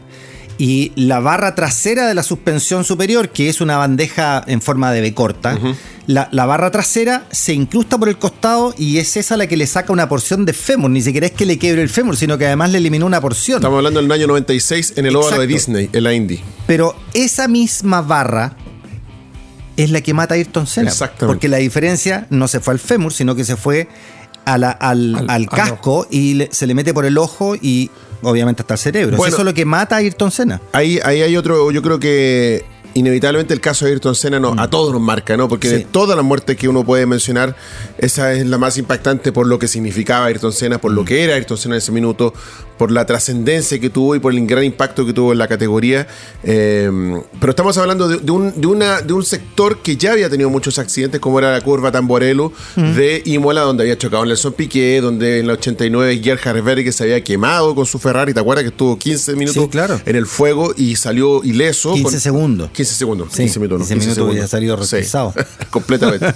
y 0.57 0.91
la 0.95 1.19
barra 1.19 1.53
trasera 1.55 2.07
de 2.07 2.13
la 2.13 2.23
suspensión 2.23 2.83
superior, 2.85 3.29
que 3.29 3.49
es 3.49 3.59
una 3.61 3.77
bandeja 3.77 4.43
en 4.47 4.61
forma 4.61 4.91
de 4.93 5.01
B 5.01 5.13
corta, 5.13 5.59
la, 6.07 6.29
la 6.31 6.45
barra 6.45 6.71
trasera 6.71 7.25
se 7.31 7.53
incrusta 7.53 7.97
por 7.97 8.07
el 8.09 8.17
costado 8.17 8.73
y 8.77 8.99
es 8.99 9.17
esa 9.17 9.35
la 9.37 9.47
que 9.47 9.57
le 9.57 9.67
saca 9.67 9.91
una 9.91 10.07
porción 10.07 10.45
de 10.45 10.53
fémur. 10.53 10.89
Ni 10.91 11.01
siquiera 11.01 11.25
es 11.27 11.33
que 11.33 11.45
le 11.45 11.57
quiebre 11.57 11.81
el 11.81 11.89
fémur, 11.89 12.15
sino 12.15 12.37
que 12.37 12.45
además 12.45 12.69
le 12.71 12.77
eliminó 12.77 13.05
una 13.05 13.19
porción. 13.19 13.57
Estamos 13.57 13.77
hablando 13.77 14.01
del 14.01 14.11
año 14.11 14.27
96 14.27 14.93
en 14.97 15.05
el 15.07 15.15
óvalo 15.15 15.41
de. 15.41 15.47
Disney, 15.47 15.89
en 15.91 16.03
la 16.03 16.13
Indy. 16.13 16.39
Pero 16.67 16.95
esa 17.13 17.47
misma 17.47 18.01
barra 18.01 18.55
es 19.77 19.89
la 19.91 20.01
que 20.01 20.13
mata 20.13 20.35
a 20.35 20.37
Ayrton 20.37 20.67
Senna. 20.67 20.89
Exactamente. 20.89 21.25
Porque 21.25 21.49
la 21.49 21.57
diferencia 21.57 22.27
no 22.29 22.47
se 22.47 22.59
fue 22.61 22.73
al 22.75 22.79
fémur, 22.79 23.11
sino 23.11 23.35
que 23.35 23.43
se 23.43 23.57
fue 23.57 23.89
a 24.45 24.57
la- 24.57 24.71
al, 24.71 25.15
Al- 25.15 25.23
al 25.23 25.29
al 25.29 25.49
casco 25.49 26.07
y 26.09 26.35
le- 26.35 26.49
se 26.51 26.65
le 26.67 26.75
mete 26.75 26.93
por 26.93 27.05
el 27.05 27.17
ojo 27.17 27.55
y 27.55 27.89
obviamente 28.25 28.61
hasta 28.61 28.73
el 28.75 28.79
cerebro. 28.79 29.17
Bueno. 29.17 29.29
Eso 29.33 29.41
es 29.41 29.45
lo 29.45 29.53
que 29.53 29.65
mata 29.65 29.95
a 29.95 29.99
Ayrton 29.99 30.31
Senna. 30.31 30.61
Ahí, 30.73 30.99
ahí 31.03 31.21
hay 31.21 31.37
otro, 31.37 31.71
yo 31.71 31.81
creo 31.81 31.99
que 31.99 32.65
inevitablemente 32.93 33.53
el 33.53 33.59
caso 33.59 33.83
de 33.85 33.91
Ayrton 33.91 34.15
Senna 34.15 34.39
no- 34.39 34.55
a 34.57 34.69
todos 34.69 34.93
nos 34.93 35.01
marca, 35.01 35.35
¿no? 35.35 35.49
Porque 35.49 35.67
de 35.67 35.79
Mm. 35.79 35.87
Todas 35.91 36.15
las 36.15 36.23
muertes 36.25 36.55
que 36.55 36.69
uno 36.69 36.85
puede 36.85 37.05
mencionar, 37.05 37.53
esa 37.97 38.31
es 38.31 38.45
la 38.45 38.57
más 38.57 38.77
impactante 38.77 39.33
por 39.33 39.47
lo 39.47 39.59
que 39.59 39.67
significaba 39.67 40.27
Ayrton 40.27 40.53
Senna, 40.53 40.77
por 40.77 40.93
lo 40.93 41.01
Mm. 41.01 41.05
que 41.05 41.23
era 41.25 41.33
Ayrton 41.35 41.57
Senna 41.57 41.75
en 41.75 41.79
ese 41.79 41.91
minuto, 41.91 42.33
por 42.77 42.91
la 42.91 43.05
trascendencia 43.05 43.79
que 43.79 43.89
tuvo 43.89 44.15
y 44.15 44.19
por 44.19 44.33
el 44.33 44.45
gran 44.45 44.63
impacto 44.63 45.05
que 45.05 45.13
tuvo 45.13 45.31
en 45.31 45.37
la 45.37 45.47
categoría. 45.47 46.07
Eh, 46.43 46.89
pero 47.39 47.51
estamos 47.51 47.77
hablando 47.77 48.07
de, 48.07 48.17
de 48.17 48.31
un, 48.31 48.59
de, 48.59 48.67
una, 48.67 49.01
de 49.01 49.13
un 49.13 49.23
sector 49.23 49.79
que 49.81 49.95
ya 49.97 50.11
había 50.13 50.29
tenido 50.29 50.49
muchos 50.49 50.77
accidentes, 50.79 51.19
como 51.19 51.39
era 51.39 51.51
la 51.51 51.61
curva 51.61 51.91
Tamborello 51.91 52.51
Mm. 52.75 52.93
de 52.95 53.21
Imola, 53.25 53.61
donde 53.61 53.83
había 53.83 53.97
chocado 53.97 54.25
Nelson 54.25 54.53
Piquet, 54.53 55.01
donde 55.01 55.39
en 55.39 55.45
el 55.45 55.51
89 55.51 56.19
Gerhard 56.23 56.61
Berger 56.63 56.91
se 56.91 57.03
había 57.03 57.23
quemado 57.23 57.73
con 57.75 57.85
su 57.85 57.99
Ferrari, 57.99 58.33
¿te 58.33 58.39
acuerdas 58.39 58.63
que 58.63 58.69
estuvo 58.69 58.97
15 58.97 59.35
minutos 59.35 59.63
Sí, 59.63 59.69
claro. 59.69 59.99
en 60.05 60.15
el 60.15 60.25
fuego 60.25 60.73
y 60.75 60.95
salió 60.95 61.43
ileso? 61.43 61.93
15 61.93 62.19
segundos. 62.19 62.69
15 62.71 62.93
segundos. 62.95 63.27
Sí, 63.31 63.43
15 63.43 63.59
minutos. 63.59 63.87
15 63.87 63.95
minutos 64.05 64.29
hubiera 64.31 64.47
salido 64.47 64.75
Sí, 64.75 64.79
rostizado. 64.95 65.33
completamente. 65.69 66.33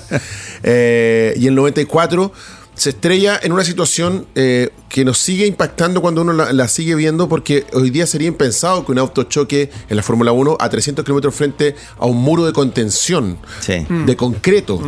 Eh, 0.63 1.33
y 1.37 1.47
el 1.47 1.55
94 1.55 2.31
se 2.79 2.91
estrella 2.91 3.37
en 3.43 3.51
una 3.51 3.65
situación 3.65 4.25
eh, 4.35 4.69
que 4.87 5.03
nos 5.03 5.17
sigue 5.17 5.45
impactando 5.45 6.01
cuando 6.01 6.21
uno 6.21 6.31
la, 6.31 6.53
la 6.53 6.67
sigue 6.69 6.95
viendo, 6.95 7.27
porque 7.27 7.65
hoy 7.73 7.89
día 7.89 8.07
sería 8.07 8.29
impensado 8.29 8.85
que 8.85 8.93
un 8.93 8.99
auto 8.99 9.23
choque 9.23 9.69
en 9.89 9.97
la 9.97 10.01
Fórmula 10.01 10.31
1 10.31 10.55
a 10.59 10.69
300 10.69 11.03
kilómetros 11.03 11.35
frente 11.35 11.75
a 11.99 12.05
un 12.05 12.17
muro 12.17 12.45
de 12.45 12.53
contención 12.53 13.37
Sí. 13.59 13.85
de 13.89 14.15
concreto. 14.15 14.79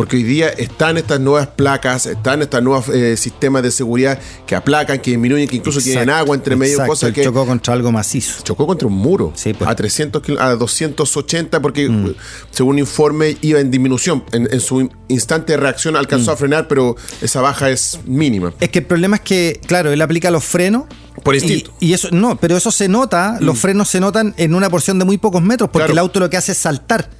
Porque 0.00 0.16
hoy 0.16 0.22
día 0.22 0.48
están 0.48 0.96
estas 0.96 1.20
nuevas 1.20 1.46
placas, 1.48 2.06
están 2.06 2.40
estos 2.40 2.62
nuevos 2.62 2.88
eh, 2.88 3.18
sistemas 3.18 3.62
de 3.62 3.70
seguridad 3.70 4.18
que 4.46 4.54
aplacan, 4.56 4.98
que 4.98 5.10
disminuyen, 5.10 5.46
que 5.46 5.56
incluso 5.56 5.78
tienen 5.78 6.04
Exacto, 6.04 6.20
agua 6.22 6.36
entre 6.36 6.56
medio, 6.56 6.72
exacto, 6.72 6.90
cosas 6.90 7.12
que 7.12 7.22
chocó 7.22 7.44
contra 7.44 7.74
algo 7.74 7.92
macizo. 7.92 8.42
chocó 8.42 8.66
contra 8.66 8.88
un 8.88 8.94
muro 8.94 9.32
Sí, 9.34 9.52
pues. 9.52 9.68
a 9.68 9.74
300 9.74 10.22
kil- 10.22 10.38
a 10.38 10.54
280 10.56 11.60
porque 11.60 11.86
Mm. 11.90 12.14
según 12.50 12.70
un 12.76 12.78
informe 12.78 13.36
iba 13.42 13.60
en 13.60 13.70
disminución 13.70 14.24
en, 14.32 14.48
en 14.50 14.60
su 14.60 14.80
in- 14.80 14.90
instante 15.08 15.52
de 15.52 15.58
reacción 15.58 15.92
Mm. 15.92 15.96
alcanzó 15.98 16.32
a 16.32 16.36
frenar 16.38 16.66
pero 16.66 16.96
esa 17.20 17.42
baja 17.42 17.68
es 17.68 17.98
mínima 18.06 18.54
Es 18.58 18.70
que 18.70 18.78
el 18.78 18.86
problema 18.86 19.16
es 19.16 19.22
que, 19.22 19.60
claro, 19.66 19.92
él 19.92 20.00
aplica 20.00 20.30
los 20.30 20.44
frenos. 20.44 20.84
Por 21.22 21.34
instinto. 21.34 21.74
Y, 21.80 21.92
eso, 21.92 22.08
no, 22.12 22.36
pero 22.40 22.56
eso 22.56 22.70
se 22.70 22.88
nota, 22.88 23.36
los 23.40 23.58
frenos 23.58 23.90
se 23.90 24.00
notan 24.00 24.32
en 24.38 24.54
una 24.54 24.70
porción 24.70 24.98
de 24.98 25.04
muy 25.04 25.18
pocos 25.18 25.42
metros, 25.42 25.68
porque 25.68 25.82
Claro. 25.86 25.92
el 25.92 25.98
auto 25.98 26.20
lo 26.20 26.30
que 26.30 26.38
hace 26.38 26.52
es 26.52 26.58
saltar. 26.58 27.10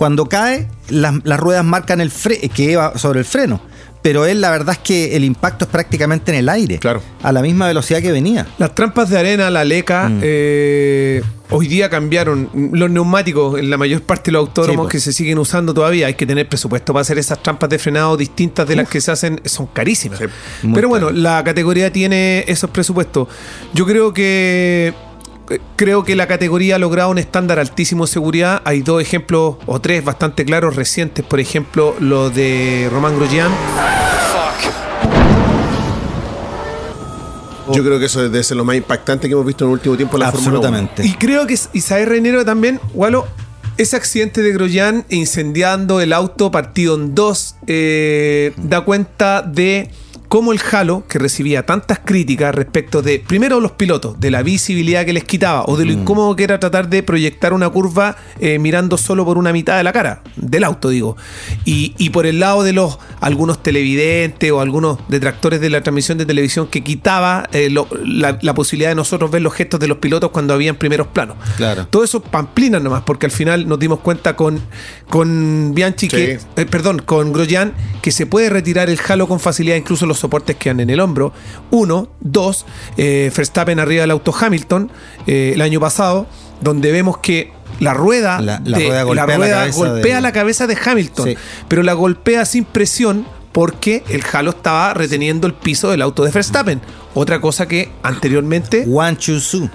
Cuando 0.00 0.30
cae, 0.30 0.66
las, 0.88 1.14
las 1.24 1.38
ruedas 1.38 1.62
marcan 1.62 2.00
el 2.00 2.10
fre 2.10 2.38
que 2.48 2.74
va 2.74 2.96
sobre 2.96 3.18
el 3.18 3.26
freno. 3.26 3.60
Pero 4.00 4.24
él, 4.24 4.40
la 4.40 4.50
verdad 4.50 4.70
es 4.72 4.78
que 4.78 5.14
el 5.14 5.24
impacto 5.24 5.66
es 5.66 5.70
prácticamente 5.70 6.32
en 6.32 6.38
el 6.38 6.48
aire. 6.48 6.78
Claro. 6.78 7.02
A 7.22 7.32
la 7.32 7.42
misma 7.42 7.66
velocidad 7.66 8.00
que 8.00 8.10
venía. 8.10 8.46
Las 8.56 8.74
trampas 8.74 9.10
de 9.10 9.18
arena, 9.18 9.50
la 9.50 9.62
leca, 9.62 10.08
Mm. 10.08 10.20
eh, 10.22 11.22
hoy 11.50 11.68
día 11.68 11.90
cambiaron. 11.90 12.48
Los 12.72 12.88
neumáticos, 12.90 13.58
en 13.60 13.68
la 13.68 13.76
mayor 13.76 14.00
parte 14.00 14.30
de 14.30 14.32
los 14.32 14.48
autódromos 14.48 14.84
Sí, 14.86 14.90
pues. 14.90 14.92
que 14.92 15.00
se 15.00 15.12
siguen 15.12 15.36
usando 15.36 15.74
todavía, 15.74 16.06
hay 16.06 16.14
que 16.14 16.24
tener 16.26 16.48
presupuesto 16.48 16.94
para 16.94 17.02
hacer 17.02 17.18
esas 17.18 17.42
trampas 17.42 17.68
de 17.68 17.78
frenado 17.78 18.16
distintas 18.16 18.66
de 18.66 18.76
las 18.76 18.88
que 18.88 19.02
se 19.02 19.10
hacen, 19.10 19.38
son 19.44 19.66
carísimas. 19.66 20.18
Sí. 20.18 20.24
Pero 20.74 20.88
bueno, 20.88 21.08
caro. 21.08 21.18
la 21.18 21.44
categoría 21.44 21.92
tiene 21.92 22.46
esos 22.48 22.70
presupuestos. 22.70 23.28
Yo 23.74 23.84
creo 23.84 24.14
que. 24.14 24.94
Eh, 25.50 25.60
Creo 25.76 26.04
que 26.04 26.16
la 26.16 26.26
categoría 26.26 26.76
ha 26.76 26.78
logrado 26.78 27.10
un 27.10 27.18
estándar 27.18 27.58
altísimo 27.58 28.06
de 28.06 28.12
seguridad. 28.12 28.62
Hay 28.64 28.82
dos 28.82 29.02
ejemplos 29.02 29.56
o 29.66 29.80
tres 29.80 30.04
bastante 30.04 30.44
claros 30.44 30.76
recientes. 30.76 31.24
Por 31.24 31.40
ejemplo, 31.40 31.94
lo 32.00 32.30
de 32.30 32.88
Román 32.90 33.16
Grosjean. 33.16 33.50
yo 37.72 37.84
creo 37.84 37.98
que 37.98 38.06
eso 38.06 38.22
debe 38.22 38.42
ser 38.42 38.56
lo 38.56 38.64
más 38.64 38.76
impactante 38.76 39.28
que 39.28 39.32
hemos 39.34 39.46
visto 39.46 39.64
en 39.64 39.70
el 39.70 39.74
último 39.74 39.96
tiempo 39.96 40.16
en 40.16 40.20
la 40.20 40.32
Fórmula 40.32 40.58
1 40.58 40.68
Absolutamente. 40.68 41.06
Y 41.06 41.14
creo 41.14 41.46
que 41.46 41.54
es 41.54 41.68
Isaías 41.72 42.08
Reinero 42.08 42.44
también, 42.44 42.80
Walo, 42.94 43.26
ese 43.76 43.96
accidente 43.96 44.42
de 44.42 44.52
Grosjean 44.52 45.04
incendiando 45.08 46.00
el 46.00 46.12
auto 46.12 46.50
partido 46.50 46.96
en 46.96 47.14
dos 47.14 47.56
eh, 47.66 48.52
da 48.56 48.82
cuenta 48.82 49.42
de 49.42 49.90
cómo 50.30 50.52
el 50.52 50.60
Halo, 50.70 51.02
que 51.08 51.18
recibía 51.18 51.66
tantas 51.66 51.98
críticas 52.04 52.54
respecto 52.54 53.02
de, 53.02 53.18
primero 53.18 53.58
los 53.58 53.72
pilotos, 53.72 54.20
de 54.20 54.30
la 54.30 54.44
visibilidad 54.44 55.04
que 55.04 55.12
les 55.12 55.24
quitaba 55.24 55.64
o 55.66 55.76
de 55.76 55.84
lo 55.84 55.90
incómodo 55.92 56.36
que 56.36 56.44
era 56.44 56.60
tratar 56.60 56.88
de 56.88 57.02
proyectar 57.02 57.52
una 57.52 57.68
curva 57.68 58.14
eh, 58.38 58.60
mirando 58.60 58.96
solo 58.96 59.24
por 59.24 59.38
una 59.38 59.52
mitad 59.52 59.76
de 59.76 59.82
la 59.82 59.92
cara, 59.92 60.22
del 60.36 60.62
auto 60.62 60.88
digo, 60.88 61.16
y, 61.64 61.94
y 61.98 62.10
por 62.10 62.26
el 62.26 62.38
lado 62.38 62.62
de 62.62 62.72
los 62.72 62.96
algunos 63.20 63.60
televidentes 63.60 64.52
o 64.52 64.60
algunos 64.60 64.98
detractores 65.08 65.60
de 65.60 65.68
la 65.68 65.82
transmisión 65.82 66.16
de 66.16 66.24
televisión 66.26 66.68
que 66.68 66.84
quitaba 66.84 67.48
eh, 67.52 67.68
lo- 67.68 67.88
la, 68.04 68.38
la 68.40 68.54
posibilidad 68.54 68.90
de 68.90 68.94
nosotros 68.94 69.32
ver 69.32 69.42
los 69.42 69.52
gestos 69.52 69.80
de 69.80 69.88
los 69.88 69.98
pilotos 69.98 70.30
cuando 70.30 70.54
habían 70.54 70.76
primeros 70.76 71.08
planos. 71.08 71.38
Claro. 71.56 71.88
Todo 71.88 72.04
eso 72.04 72.22
pamplina 72.22 72.78
nomás, 72.78 73.02
porque 73.02 73.26
al 73.26 73.32
final 73.32 73.66
nos 73.68 73.80
dimos 73.80 73.98
cuenta 73.98 74.36
con, 74.36 74.60
con 75.08 75.74
Bianchi, 75.74 76.06
que, 76.08 76.38
eh, 76.56 76.66
perdón, 76.66 77.00
con 77.04 77.32
Grosjean, 77.32 77.72
que 78.00 78.12
se 78.12 78.26
puede 78.26 78.48
retirar 78.48 78.88
el 78.90 79.00
halo 79.08 79.26
con 79.26 79.40
facilidad, 79.40 79.74
incluso 79.76 80.06
los 80.06 80.19
soportes 80.20 80.56
que 80.56 80.70
han 80.70 80.78
en 80.80 80.90
el 80.90 81.00
hombro. 81.00 81.32
Uno, 81.70 82.08
dos, 82.20 82.66
eh, 82.96 83.32
Verstappen 83.36 83.78
arriba 83.80 84.02
del 84.02 84.10
auto 84.12 84.32
Hamilton 84.38 84.90
eh, 85.26 85.52
el 85.54 85.60
año 85.62 85.80
pasado. 85.80 86.26
donde 86.60 86.92
vemos 86.92 87.16
que 87.18 87.52
la 87.78 87.94
rueda, 87.94 88.38
La- 88.42 88.60
la 88.64 88.76
de- 88.78 88.86
rueda 88.86 89.02
golpea 89.04 89.26
la 89.26 89.36
rueda 89.36 89.56
cabeza 89.60 89.78
golpea 89.78 90.16
de- 90.16 90.20
la 90.20 90.32
cabeza 90.32 90.66
de 90.66 90.76
Hamilton, 90.84 91.26
Sí. 91.28 91.36
pero 91.68 91.82
la 91.82 91.94
golpea 91.94 92.44
sin 92.44 92.64
presión 92.66 93.26
porque 93.52 94.04
el 94.10 94.22
halo 94.30 94.50
estaba 94.50 94.92
reteniendo 94.92 95.46
el 95.46 95.54
piso 95.54 95.90
del 95.90 96.02
auto 96.02 96.22
de 96.22 96.30
Verstappen. 96.30 96.82
Otra 97.14 97.40
cosa 97.40 97.66
que 97.66 97.88
anteriormente 98.02 98.84
Juan 98.86 99.16
Chusu. 99.16 99.70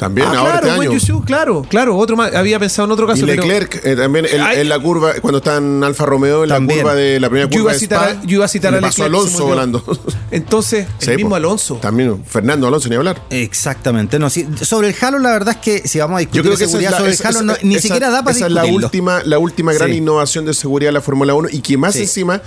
También 0.00 0.28
Ah, 0.28 0.38
ahora 0.38 0.60
claro, 0.60 0.66
este 0.66 0.78
Wen 0.88 0.98
año. 0.98 1.24
Claro, 1.26 1.66
claro, 1.68 1.96
otro 1.98 2.16
más. 2.16 2.34
Había 2.34 2.58
pensado 2.58 2.86
en 2.86 2.92
otro 2.92 3.06
caso. 3.06 3.18
Y 3.22 3.26
pero- 3.26 3.42
Leclerc 3.42 3.84
eh, 3.84 3.94
también 3.96 4.24
en, 4.32 4.68
la 4.70 4.78
curva, 4.80 5.12
cuando 5.20 5.38
está 5.38 5.58
en 5.58 5.84
Alfa 5.84 6.06
Romeo, 6.06 6.44
en 6.44 6.48
También. 6.48 6.78
la 6.78 6.82
curva 6.84 6.94
de 6.94 7.20
la 7.20 7.28
primera 7.28 7.50
Yo 7.50 7.58
curva 7.58 7.60
iba 7.64 7.70
a 7.70 7.74
de 7.74 7.78
citar, 7.80 8.08
Spa, 8.08 8.20
a, 8.22 8.24
yo 8.24 8.34
iba 8.36 8.44
a 8.46 8.48
citar 8.48 8.74
a 8.74 8.80
Leclerc, 8.80 9.00
Alonso 9.00 9.44
volando. 9.44 9.84
Entonces, 10.30 10.86
Sí, 10.98 11.10
el 11.10 11.16
mismo. 11.18 11.34
Alonso. 11.34 11.74
También 11.76 12.24
Fernando 12.24 12.66
Alonso, 12.66 12.88
ni 12.88 12.96
hablar. 12.96 13.20
Exactamente. 13.28 14.18
No, 14.18 14.30
sí, 14.30 14.48
sobre 14.62 14.88
el 14.88 14.94
Halo, 14.98 15.18
la 15.18 15.32
verdad 15.32 15.56
es 15.56 15.60
que 15.60 15.86
si 15.86 15.98
vamos 15.98 16.16
a 16.16 16.20
discutir 16.20 16.38
Yo 16.38 16.42
creo 16.48 16.56
que 16.56 16.64
seguridad 16.66 16.92
la, 16.92 16.96
sobre 16.96 17.12
el 17.12 17.18
Halo, 17.22 17.52
esa- 17.52 17.62
ni 17.66 17.74
esa- 17.74 17.82
siquiera 17.82 18.08
da 18.10 18.22
para 18.24 18.34
esa 18.36 18.46
es 18.46 18.52
la 18.52 18.64
última, 18.64 19.22
la 19.24 19.38
última 19.38 19.74
gran 19.74 19.90
Sí. 19.90 19.96
innovación 19.98 20.46
de 20.46 20.54
seguridad 20.54 20.88
de 20.88 20.92
la 20.94 21.00
Fórmula 21.02 21.34
1 21.34 21.48
y 21.52 21.60
que 21.60 21.76
más 21.76 21.92
Sí. 21.94 22.00
encima 22.02 22.40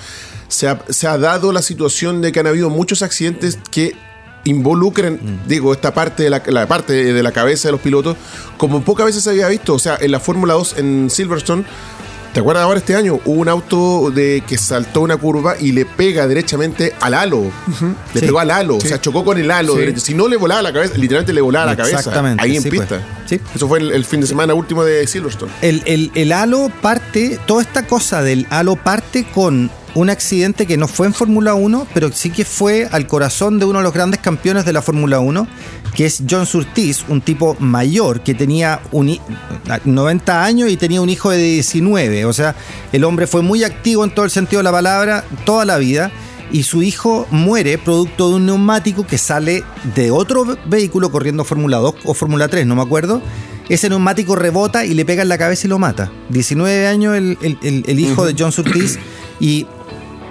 se 0.48 0.68
ha, 0.68 0.84
se 0.90 1.06
ha 1.08 1.20
dado 1.20 1.52
la 1.52 1.62
situación 1.62 2.22
de 2.22 2.32
que 2.32 2.40
han 2.40 2.48
habido 2.48 2.72
muchos 2.72 3.04
accidentes 3.04 3.60
que 3.70 3.96
involucren, 4.46 5.14
Mm. 5.22 5.48
digo, 5.48 5.74
esta 5.74 5.94
parte 5.94 6.24
de 6.24 6.30
la, 6.30 6.42
la 6.48 6.68
parte 6.68 7.14
de 7.14 7.24
la 7.24 7.32
cabeza 7.32 7.68
de 7.70 7.74
los 7.74 7.82
pilotos, 7.82 8.18
como 8.58 8.82
pocas 8.82 9.06
veces 9.06 9.24
se 9.24 9.30
había 9.30 9.48
visto. 9.48 9.74
O 9.74 9.80
sea, 9.80 9.98
en 10.00 10.12
la 10.12 10.20
Fórmula 10.20 10.54
2 10.54 10.76
en 10.78 11.10
Silverstone, 11.10 11.64
¿te 12.34 12.40
acuerdas 12.40 12.64
ahora 12.64 12.80
este 12.80 12.96
año? 12.96 13.20
Hubo 13.26 13.40
un 13.42 13.48
auto 13.48 14.12
de 14.12 14.44
que 14.48 14.58
saltó 14.58 15.02
una 15.02 15.18
curva 15.18 15.56
y 15.60 15.72
le 15.72 15.86
pega 15.86 16.28
derechamente 16.28 16.94
al 17.00 17.14
halo. 17.14 17.44
Le 18.14 18.20
Sí. 18.20 18.26
pegó 18.26 18.40
al 18.40 18.52
halo, 18.52 18.78
o 18.78 18.82
sea, 18.82 19.00
chocó 19.00 19.24
con 19.24 19.38
el 19.38 19.50
halo. 19.52 19.76
Sí. 19.78 19.94
Si 20.00 20.14
no 20.14 20.28
le 20.28 20.36
volaba 20.38 20.62
la 20.62 20.74
cabeza, 20.74 20.96
literalmente 20.98 21.32
le 21.34 21.42
volaba 21.42 21.68
la 21.68 21.76
cabeza. 21.78 22.00
Exactamente, 22.00 22.44
Ahí 22.44 22.58
en 22.58 22.64
pues. 22.64 22.72
pista. 22.80 23.02
Sí. 23.26 23.40
Eso 23.56 23.68
fue 23.68 23.80
el, 23.80 23.92
el 23.92 24.04
fin 24.04 24.20
de 24.22 24.28
semana 24.28 24.54
último 24.54 24.84
de 24.84 25.08
Silverstone. 25.08 25.52
El, 25.62 25.82
el- 25.86 26.12
el 26.16 26.32
halo 26.34 26.70
parte, 26.82 27.40
toda 27.46 27.62
esta 27.62 27.88
cosa 27.88 28.22
del 28.22 28.46
halo 28.50 28.76
parte 28.76 29.26
con 29.34 29.72
un 29.96 30.10
accidente 30.10 30.66
que 30.66 30.76
no 30.78 30.88
fue 30.88 31.06
en 31.08 31.14
Fórmula 31.14 31.54
1, 31.54 31.88
pero 31.94 32.12
sí 32.12 32.30
que 32.32 32.46
fue 32.46 32.88
al 32.92 33.06
corazón 33.08 33.60
de 33.60 33.66
uno 33.66 33.80
de 33.80 33.84
los 33.84 33.94
grandes 33.94 34.20
campeones 34.20 34.66
de 34.66 34.74
la 34.74 34.82
Fórmula 34.82 35.20
1, 35.20 35.48
que 35.96 36.06
es 36.08 36.24
John 36.28 36.46
Surtees, 36.48 37.06
un 37.10 37.22
tipo 37.22 37.56
mayor 37.60 38.22
que 38.22 38.34
tenía 38.34 38.80
un 38.92 39.10
hi- 39.10 39.22
90 39.86 40.44
años 40.44 40.70
y 40.72 40.78
tenía 40.78 41.02
un 41.02 41.10
hijo 41.10 41.30
de 41.30 41.38
19. 41.38 42.26
O 42.26 42.34
sea, 42.34 42.56
el 42.92 43.04
hombre 43.04 43.28
fue 43.28 43.42
muy 43.42 43.64
activo 43.64 44.04
en 44.04 44.14
todo 44.14 44.26
el 44.26 44.32
sentido 44.32 44.60
de 44.60 44.64
la 44.64 44.72
palabra 44.72 45.24
toda 45.46 45.66
la 45.66 45.78
vida. 45.78 46.12
Y 46.52 46.64
su 46.64 46.84
hijo 46.84 47.26
muere 47.32 47.80
producto 47.80 48.30
de 48.30 48.36
un 48.36 48.46
neumático 48.46 49.08
que 49.08 49.18
sale 49.18 49.64
de 49.96 50.12
otro 50.12 50.46
ve- 50.46 50.58
vehículo 50.68 51.12
corriendo 51.12 51.44
Fórmula 51.44 51.78
2 51.78 51.96
o 52.06 52.14
Fórmula 52.14 52.48
3, 52.48 52.68
no 52.68 52.76
me 52.76 52.84
acuerdo. 52.84 53.24
Ese 53.70 53.90
neumático 53.90 54.36
rebota 54.36 54.86
y 54.86 54.94
le 54.94 55.04
pega 55.04 55.24
en 55.24 55.30
la 55.30 55.38
cabeza 55.40 55.66
y 55.66 55.70
lo 55.70 55.80
mata. 55.80 56.12
19 56.30 56.86
años 56.88 57.16
el, 57.16 57.38
el- 57.42 57.58
el- 57.64 57.84
el 57.88 58.00
hijo 58.00 58.26
de 58.26 58.36
John 58.38 58.52
Surtees. 58.52 59.00
Y 59.40 59.66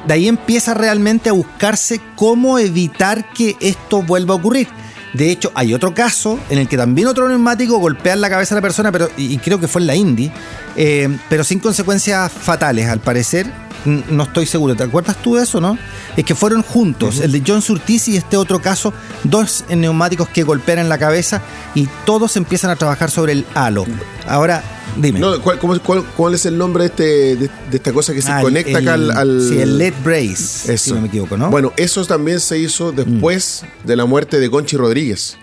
de 0.06 0.14
ahí 0.14 0.28
empieza 0.28 0.75
realmente 0.75 1.30
a 1.30 1.32
buscarse 1.32 2.00
cómo 2.16 2.59
evitar 2.59 3.32
que 3.32 3.56
esto 3.61 4.02
vuelva 4.02 4.35
a 4.35 4.37
ocurrir. 4.38 4.68
De 5.12 5.30
hecho, 5.30 5.52
hay 5.54 5.75
otro 5.75 5.92
caso 5.92 6.38
en 6.49 6.59
el 6.59 6.68
que 6.68 6.76
también 6.76 7.06
otro 7.06 7.28
neumático 7.28 7.78
golpea 7.78 8.14
en 8.14 8.23
la 8.23 8.30
cabeza 8.30 8.54
a 8.54 8.56
la 8.56 8.62
persona, 8.62 8.90
pero 8.90 9.11
y 9.16 9.37
creo 9.38 9.61
que 9.61 9.68
fue 9.68 9.82
en 9.82 9.87
la 9.87 9.94
Indy, 9.94 10.32
eh, 10.76 11.18
pero 11.28 11.44
sin 11.44 11.59
consecuencias 11.59 12.32
fatales, 12.32 12.88
al 12.88 13.00
parecer. 13.00 13.47
No 13.85 14.23
estoy 14.23 14.47
seguro. 14.47 14.76
¿Te 14.76 14.85
acuerdas 14.85 15.16
tú 15.16 15.35
de 15.35 15.42
eso, 15.42 15.61
no? 15.61 15.76
Es 16.16 16.25
que 16.25 16.37
fueron 16.37 16.62
juntos, 16.62 17.18
el 17.18 17.32
de 17.32 17.42
John 17.44 17.62
Surtees 17.62 18.06
y 18.09 18.16
este 18.16 18.37
otro 18.37 18.62
caso, 18.62 18.94
dos 19.25 19.64
neumáticos 19.68 20.28
que 20.28 20.44
golpean 20.44 20.78
en 20.78 20.88
la 20.88 20.99
cabeza 20.99 21.42
y 21.75 21.88
todos 22.06 22.37
empiezan 22.37 22.71
a 22.71 22.76
trabajar 22.76 23.11
sobre 23.11 23.32
el 23.32 23.44
halo. 23.54 23.85
Ahora, 24.28 24.62
dime. 24.96 25.20
No, 25.20 25.40
¿cuál, 25.40 25.58
cómo- 25.58 25.78
cuál- 25.80 26.04
cuál 26.16 26.34
es 26.34 26.46
el 26.46 26.56
nombre 26.58 26.84
de, 26.84 26.88
este, 26.88 27.04
de, 27.36 27.48
de 27.70 27.76
esta 27.76 27.92
cosa 27.92 28.12
que 28.12 28.22
se 28.22 28.30
Ah, 28.30 28.38
el- 28.38 28.44
conecta 28.44 28.78
acá 28.78 28.94
al, 28.94 29.10
al- 29.10 29.46
Sí, 29.48 29.58
el 29.58 29.78
LED 29.78 29.94
brace, 30.04 30.72
Eso. 30.74 30.76
si 30.84 30.92
no 30.92 31.00
me 31.02 31.08
equivoco, 31.08 31.36
¿no? 31.36 31.48
Mm. 31.48 31.50
Bueno, 31.50 31.72
eso 31.76 32.04
también 32.04 32.40
se 32.40 32.58
hizo 32.58 32.92
después 32.92 33.64
de 33.84 33.96
la 33.96 34.04
muerte 34.04 34.38
de 34.40 34.50
Conchi 34.50 34.76
Rodríguez. 34.76 35.36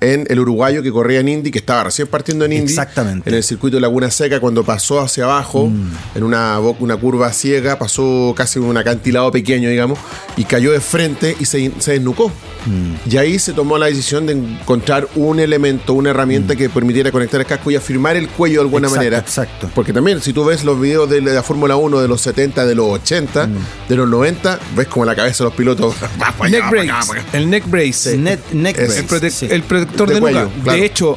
En 0.00 0.26
el 0.28 0.40
uruguayo 0.40 0.82
que 0.82 0.92
corría 0.92 1.20
en 1.20 1.28
Indy, 1.28 1.50
que 1.50 1.58
estaba 1.58 1.84
recién 1.84 2.06
partiendo 2.08 2.44
en 2.44 2.52
Indy. 2.52 2.64
Exactamente. 2.70 3.28
En 3.30 3.34
el 3.34 3.42
circuito 3.42 3.76
de 3.78 3.80
Laguna 3.80 4.10
Seca, 4.10 4.40
cuando 4.40 4.62
pasó 4.62 5.00
hacia 5.00 5.24
abajo, 5.24 5.68
Mm. 5.68 5.90
en 6.16 6.22
una, 6.22 6.58
una 6.60 6.96
curva 6.96 7.32
ciega, 7.32 7.78
pasó 7.78 8.34
casi 8.36 8.58
un 8.58 8.76
acantilado 8.76 9.30
pequeño, 9.32 9.70
digamos, 9.70 9.98
y 10.36 10.44
cayó 10.44 10.72
de 10.72 10.80
frente 10.80 11.34
y 11.40 11.46
se, 11.46 11.72
se 11.78 11.92
desnucó. 11.92 12.28
Mm. 12.66 13.10
Y 13.10 13.16
ahí 13.16 13.38
se 13.38 13.52
tomó 13.54 13.78
la 13.78 13.86
decisión 13.86 14.26
de 14.26 14.34
encontrar 14.34 15.08
un 15.14 15.40
elemento, 15.40 15.94
una 15.94 16.10
herramienta 16.10 16.56
que 16.56 16.68
permitiera 16.68 17.10
conectar 17.10 17.40
el 17.40 17.46
casco 17.46 17.70
y 17.70 17.76
afirmar 17.76 18.16
el 18.16 18.28
cuello 18.28 18.56
de 18.56 18.60
alguna 18.62 18.88
Mm. 18.88 18.90
Exacto, 18.90 18.98
manera. 18.98 19.18
exacto. 19.18 19.70
Porque 19.74 19.92
también, 19.92 20.20
si 20.20 20.32
tú 20.32 20.44
ves 20.44 20.62
los 20.64 20.78
videos 20.80 21.08
de 21.08 21.20
la 21.22 21.42
Fórmula 21.42 21.76
1 21.76 22.00
de 22.00 22.08
los 22.08 22.20
70, 22.20 22.66
de 22.66 22.74
los 22.74 22.86
80, 22.90 23.46
Mm. 23.46 23.54
de 23.88 23.96
los 23.96 24.08
90, 24.08 24.58
ves 24.76 24.88
como 24.88 25.04
la 25.06 25.14
cabeza 25.14 25.44
de 25.44 25.50
los 25.50 25.56
pilotos 25.56 25.94
va 26.22 26.32
para 26.32 26.44
allá, 26.44 26.58
Neck 26.58 26.68
para 26.70 26.82
acá, 26.82 26.92
brace. 26.92 27.08
para 27.08 27.20
acá. 27.22 27.38
El 27.38 27.50
neck 27.50 27.70
brace. 27.70 28.18
Net- 28.18 28.40
neck 28.52 28.78
Es- 28.78 28.86
brace, 28.88 29.00
El, 29.00 29.06
prote- 29.08 29.30
sí. 29.30 29.48
el 29.50 29.62
De 30.06 30.14
de, 30.14 30.20
cuello, 30.20 30.50
claro. 30.62 30.78
De 30.78 30.84
hecho, 30.84 31.16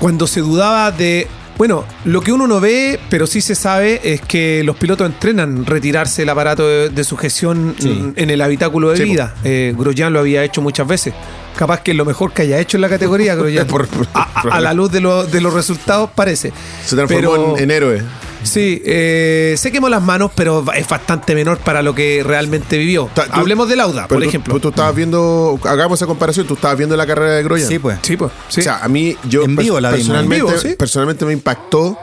cuando 0.00 0.26
se 0.26 0.40
dudaba 0.40 0.90
de. 0.90 1.26
Bueno, 1.56 1.84
lo 2.04 2.20
que 2.20 2.32
uno 2.32 2.48
no 2.48 2.58
ve, 2.58 2.98
pero 3.08 3.28
sí 3.28 3.40
se 3.40 3.54
sabe, 3.54 4.00
es 4.02 4.20
que 4.22 4.64
los 4.64 4.74
pilotos 4.76 5.06
entrenan 5.06 5.64
retirarse 5.64 6.22
el 6.22 6.28
aparato 6.28 6.66
de, 6.68 6.88
de 6.88 7.04
sujeción 7.04 7.76
Sí. 7.78 8.12
en 8.16 8.30
el 8.30 8.40
habitáculo 8.42 8.90
de 8.90 8.96
Sí, 8.96 9.04
vida. 9.04 9.34
Eh, 9.44 9.72
Grosjean 9.78 10.12
lo 10.12 10.18
había 10.18 10.42
hecho 10.42 10.60
muchas 10.62 10.88
veces. 10.88 11.14
Capaz 11.56 11.82
que 11.82 11.92
es 11.92 11.96
lo 11.96 12.04
mejor 12.04 12.32
que 12.32 12.42
haya 12.42 12.58
hecho 12.58 12.76
en 12.76 12.80
la 12.80 12.88
categoría, 12.88 13.34
Grosjean. 13.36 13.68
Por- 13.68 13.86
por- 13.86 14.08
a, 14.14 14.22
a- 14.48 14.56
a 14.56 14.60
la 14.60 14.74
luz 14.74 14.90
de, 14.90 15.00
lo- 15.00 15.26
de 15.26 15.40
los 15.40 15.54
resultados, 15.54 16.10
parece. 16.12 16.52
Se 16.84 16.96
transformó 16.96 17.30
Pero- 17.30 17.56
en, 17.56 17.62
en 17.62 17.70
héroe. 17.70 18.02
Sí, 18.44 18.80
eh, 18.84 19.54
se 19.58 19.72
quemó 19.72 19.88
las 19.88 20.02
manos, 20.02 20.30
pero 20.34 20.64
es 20.74 20.88
bastante 20.88 21.34
menor 21.34 21.58
para 21.58 21.82
lo 21.82 21.94
que 21.94 22.22
realmente 22.24 22.78
vivió. 22.78 23.10
Ta- 23.14 23.24
tú- 23.26 23.32
Hablemos 23.32 23.68
de 23.68 23.76
Lauda, 23.76 24.06
Pero 24.06 24.16
por 24.18 24.22
tú- 24.22 24.28
ejemplo. 24.28 24.54
Tú, 24.54 24.60
tú 24.60 24.68
estabas 24.68 24.94
viendo, 24.94 25.58
hagamos 25.64 25.98
esa 25.98 26.06
comparación, 26.06 26.46
tú 26.46 26.54
estabas 26.54 26.76
viendo 26.76 26.96
la 26.96 27.06
carrera 27.06 27.32
de 27.34 27.42
Grosjean. 27.42 27.68
Sí, 27.68 27.78
pues. 27.78 27.98
Sí, 28.02 28.16
pues. 28.16 28.30
sí. 28.48 28.60
O 28.60 28.64
sea, 28.64 28.78
a 28.84 28.88
mí, 28.88 29.16
yo 29.28 29.42
En 29.42 29.56
vivo 29.56 29.80
la 29.80 29.88
vimos. 29.90 30.00
personalmente, 30.06 30.36
En 30.46 30.46
vivo, 30.46 30.58
sí. 30.60 30.76
personalmente 30.78 31.24
me 31.24 31.32
impactó 31.32 31.98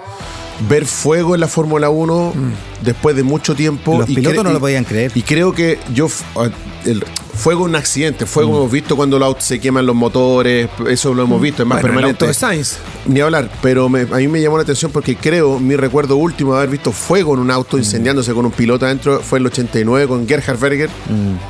ver 0.69 0.85
fuego 0.85 1.33
en 1.33 1.41
la 1.41 1.47
Fórmula 1.47 1.89
1 1.89 2.33
después 2.81 3.15
de 3.15 3.23
mucho 3.23 3.55
tiempo. 3.55 3.95
Mm. 3.95 3.99
Los 3.99 4.07
pilotos 4.07 4.43
no 4.43 4.51
lo 4.53 4.59
podían 4.59 4.83
creer. 4.83 5.11
Y 5.15 5.21
creo 5.23 5.53
que 5.53 5.79
yo, 5.93 6.05
f- 6.07 6.23
el 6.85 7.03
fuego 7.33 7.63
un 7.63 7.75
accidente, 7.75 8.25
fuego 8.25 8.51
Mm. 8.51 8.55
hemos 8.55 8.71
visto 8.71 8.95
cuando 8.95 9.17
los 9.17 9.25
autos 9.27 9.43
se 9.45 9.59
queman 9.59 9.85
los 9.85 9.95
motores, 9.95 10.69
eso 10.89 11.13
lo 11.13 11.23
hemos 11.23 11.41
visto, 11.41 11.63
es 11.63 11.67
más 11.67 11.77
Bueno, 11.81 11.87
el 11.87 11.93
permanente. 11.95 12.25
auto 12.25 12.27
de 12.27 12.33
Sainz. 12.33 12.77
Ni 13.07 13.19
hablar, 13.19 13.49
pero 13.61 13.89
me- 13.89 14.01
a 14.01 14.17
mí 14.17 14.27
me 14.27 14.41
llamó 14.41 14.57
la 14.57 14.63
atención 14.63 14.91
porque 14.91 15.15
creo, 15.15 15.59
mi 15.59 15.75
recuerdo 15.75 16.17
último 16.17 16.51
de 16.53 16.57
haber 16.59 16.69
visto 16.69 16.91
fuego 16.91 17.33
en 17.33 17.39
un 17.39 17.49
auto 17.51 17.77
incendiándose 17.77 18.33
con 18.33 18.45
un 18.45 18.51
piloto 18.51 18.85
adentro 18.85 19.21
fue 19.21 19.39
en 19.39 19.43
el 19.43 19.47
89 19.47 20.07
con 20.07 20.27
Gerhard 20.27 20.59
Berger 20.59 20.89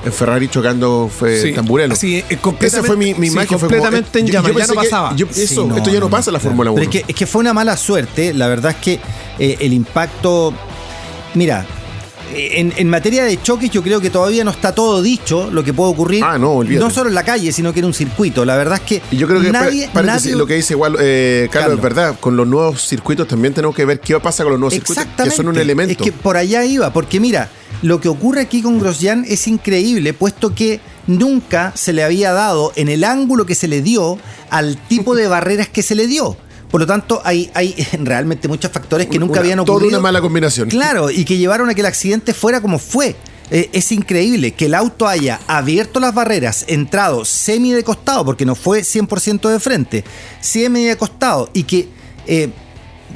en 0.05 0.11
Ferrari 0.13 0.47
chocando 0.47 1.09
fue 1.13 1.41
Sí. 1.41 1.53
Tamburello. 1.53 1.93
Así, 1.93 2.15
eh, 2.17 2.25
Esa 2.29 2.41
completamente- 2.41 2.87
fue 2.87 2.97
mi, 2.97 3.13
mi 3.15 3.27
sí, 3.27 3.33
imagen. 3.33 3.59
fue 3.59 3.67
como- 3.67 3.81
completamente 3.81 4.19
en 4.19 4.27
llamas, 4.27 4.55
ya 4.55 4.67
no 4.67 4.73
pasaba. 4.75 5.15
yo- 5.15 5.27
eso, 5.35 5.65
no, 5.65 5.75
esto 5.77 5.89
ya 5.89 5.99
no, 5.99 6.05
no, 6.05 6.09
pasa 6.09 6.29
en 6.29 6.33
la. 6.33 6.39
Fórmula 6.39 6.71
1. 6.71 6.75
Pero 6.79 6.89
es 6.91 6.97
que, 7.05 7.05
es 7.11 7.15
que 7.15 7.25
fue 7.27 7.39
una 7.41 7.53
mala 7.53 7.75
suerte. 7.77 8.33
La 8.33 8.47
verdad 8.47 8.71
es 8.71 8.77
que 8.77 8.99
eh, 9.39 9.57
el 9.59 9.73
impacto. 9.73 10.53
Mira, 11.33 11.65
en, 12.35 12.73
en 12.77 12.89
materia 12.89 13.23
de 13.23 13.41
choques, 13.41 13.69
yo 13.69 13.81
creo 13.83 13.99
que 14.01 14.09
todavía 14.09 14.43
no 14.43 14.51
está 14.51 14.73
todo 14.73 15.01
dicho 15.01 15.49
lo 15.51 15.63
que 15.63 15.73
puede 15.73 15.91
ocurrir. 15.91 16.23
Ah, 16.23 16.37
no, 16.37 16.53
olvídate. 16.53 16.83
No 16.85 16.91
solo 16.91 17.09
en 17.09 17.15
la 17.15 17.23
calle, 17.23 17.51
sino 17.51 17.73
que 17.73 17.79
en 17.79 17.85
un 17.85 17.93
circuito. 17.93 18.45
La 18.45 18.55
verdad 18.57 18.75
es 18.75 18.81
que. 18.81 19.01
Y 19.11 19.17
yo 19.17 19.27
creo 19.27 19.41
que 19.41 19.51
nadie, 19.51 19.89
nadie- 19.93 20.35
lo 20.35 20.45
que 20.47 20.55
dice 20.55 20.73
igual 20.73 20.95
eh, 20.99 21.47
Carlos, 21.51 21.61
Carlos. 21.63 21.77
es 21.77 21.83
verdad. 21.83 22.19
Con 22.19 22.35
los 22.37 22.47
nuevos 22.47 22.81
circuitos 22.87 23.27
también 23.27 23.53
tenemos 23.53 23.75
que 23.75 23.85
ver 23.85 23.99
qué 23.99 24.19
pasa 24.19 24.43
con 24.43 24.51
los 24.53 24.59
nuevos 24.59 24.73
circuitos, 24.73 25.05
que 25.23 25.29
son 25.31 25.47
un 25.47 25.57
elemento. 25.57 25.91
Es 25.91 25.97
que 25.97 26.11
por 26.11 26.37
allá 26.37 26.63
iba, 26.65 26.91
porque 26.93 27.19
mira, 27.19 27.49
lo 27.81 27.99
que 28.01 28.09
ocurre 28.09 28.41
aquí 28.41 28.61
con 28.61 28.79
Grosjean 28.79 29.25
es 29.27 29.47
increíble, 29.47 30.13
puesto 30.13 30.53
que 30.55 30.79
nunca 31.07 31.71
se 31.75 31.93
le 31.93 32.03
había 32.03 32.31
dado 32.31 32.71
en 32.75 32.89
el 32.89 33.03
ángulo 33.03 33.45
que 33.45 33.55
se 33.55 33.67
le 33.67 33.81
dio 33.81 34.17
al 34.49 34.77
tipo 34.77 35.15
de 35.15 35.27
barreras 35.29 35.67
que 35.67 35.81
se 35.83 35.95
le 35.95 36.07
dio. 36.07 36.37
Por 36.71 36.81
lo 36.81 36.87
tanto, 36.87 37.21
hay, 37.23 37.51
hay 37.53 37.75
realmente 38.03 38.47
muchos 38.47 38.71
factores 38.71 39.07
que 39.07 39.19
nunca 39.19 39.33
Una- 39.33 39.41
habían 39.41 39.57
toda 39.59 39.73
ocurrido. 39.77 39.89
una 39.99 40.03
mala 40.03 40.21
combinación. 40.21 40.69
Claro, 40.69 41.11
y 41.11 41.25
que 41.25 41.37
llevaron 41.37 41.69
a 41.69 41.73
que 41.75 41.81
el 41.81 41.87
accidente 41.87 42.33
fuera 42.33 42.61
como 42.61 42.79
fue. 42.79 43.15
Eh, 43.53 43.69
es 43.73 43.91
increíble 43.91 44.53
que 44.53 44.67
el 44.67 44.73
auto 44.73 45.05
haya 45.09 45.41
abierto 45.45 45.99
las 45.99 46.13
barreras, 46.13 46.63
entrado 46.69 47.25
semi 47.25 47.71
de 47.73 47.83
costado, 47.83 48.23
porque 48.23 48.45
no 48.45 48.55
fue 48.55 48.79
100% 48.81 49.49
de 49.49 49.59
frente, 49.59 50.05
semi 50.39 50.85
de 50.85 50.95
costado, 50.95 51.49
y 51.53 51.63
que. 51.63 51.89
eh, 52.27 52.49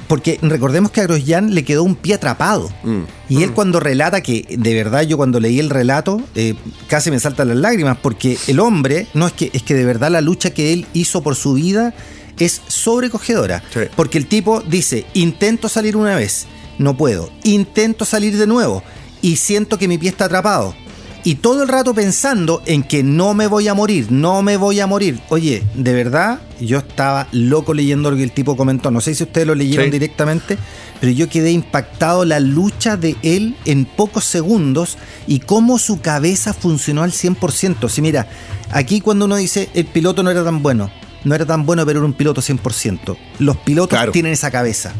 porque 0.09 0.37
recordemos 0.41 0.91
que 0.91 0.99
a 0.99 1.03
Grosjean 1.05 1.55
le 1.55 1.63
quedó 1.63 1.81
un 1.83 1.95
pie 1.95 2.15
atrapado. 2.15 2.69
Mm. 2.83 3.03
Y 3.29 3.43
él 3.43 3.53
cuando 3.53 3.79
relata 3.79 4.21
que, 4.21 4.45
de 4.49 4.73
verdad, 4.73 5.03
yo 5.03 5.15
cuando 5.15 5.39
leí 5.39 5.57
el 5.57 5.69
relato, 5.69 6.21
eh, 6.35 6.53
casi 6.89 7.09
me 7.11 7.19
saltan 7.19 7.47
las 7.47 7.57
lágrimas, 7.57 7.97
porque 8.01 8.37
el 8.47 8.59
hombre, 8.59 9.07
no 9.13 9.25
es 9.25 9.31
que, 9.31 9.49
es 9.53 9.63
que 9.63 9.73
de 9.73 9.85
verdad 9.85 10.11
la 10.11 10.19
lucha 10.19 10.49
que 10.53 10.73
él 10.73 10.85
hizo 10.93 11.23
por 11.23 11.35
su 11.37 11.53
vida 11.53 11.93
es 12.39 12.61
sobrecogedora. 12.67 13.63
Sí. 13.73 13.81
Porque 13.95 14.17
el 14.17 14.27
tipo 14.27 14.61
dice, 14.61 15.05
intento 15.13 15.69
salir 15.69 15.95
una 15.97 16.15
vez, 16.15 16.45
no 16.77 16.95
puedo. 16.97 17.29
Intento 17.43 18.05
salir 18.05 18.37
de 18.37 18.47
nuevo 18.47 18.83
y 19.21 19.37
siento 19.37 19.77
que 19.77 19.87
mi 19.87 19.97
pie 19.97 20.09
está 20.09 20.25
atrapado. 20.25 20.75
y 21.27 21.33
todo 21.37 21.63
el 21.63 21.69
rato 21.69 21.95
pensando 21.95 22.61
en 22.67 22.83
que 22.83 23.01
no 23.01 23.33
me 23.33 23.47
voy 23.47 23.67
a 23.67 23.73
morir, 23.73 24.11
no 24.11 24.43
me 24.43 24.57
voy 24.57 24.79
a 24.79 24.85
morir. 24.85 25.19
Oye, 25.29 25.63
de 25.73 25.91
verdad, 25.93 26.39
yo 26.61 26.77
estaba 26.77 27.27
loco 27.31 27.73
leyendo 27.73 28.11
lo 28.11 28.15
que 28.17 28.21
el 28.21 28.31
tipo 28.31 28.55
comentó. 28.55 28.91
No 28.91 29.01
sé 29.01 29.15
si 29.15 29.23
ustedes 29.23 29.47
lo 29.47 29.55
leyeron 29.55 29.85
Sí. 29.85 29.91
directamente, 29.91 30.55
pero 30.99 31.11
yo 31.11 31.27
quedé 31.27 31.49
impactado 31.49 32.25
la 32.25 32.39
lucha 32.39 32.95
de 32.95 33.15
él 33.23 33.55
en 33.65 33.85
pocos 33.85 34.23
segundos 34.25 34.99
y 35.25 35.39
cómo 35.39 35.79
su 35.79 35.99
cabeza 35.99 36.53
funcionó 36.53 37.01
al 37.01 37.11
100%. 37.11 37.89
Sí, 37.89 38.03
mira, 38.03 38.27
aquí 38.69 39.01
cuando 39.01 39.25
uno 39.25 39.37
dice 39.37 39.69
el 39.73 39.85
piloto 39.87 40.21
no 40.21 40.29
era 40.29 40.43
tan 40.43 40.61
bueno, 40.61 40.91
no 41.25 41.35
era 41.35 41.45
tan 41.45 41.65
bueno, 41.65 41.85
pero 41.85 41.99
era 41.99 42.05
un 42.05 42.13
piloto 42.13 42.41
100%. 42.41 43.17
Los 43.39 43.57
pilotos 43.57 43.89
Claro. 43.97 44.11
tienen 44.13 44.31
esa 44.33 44.49
cabeza. 44.51 44.93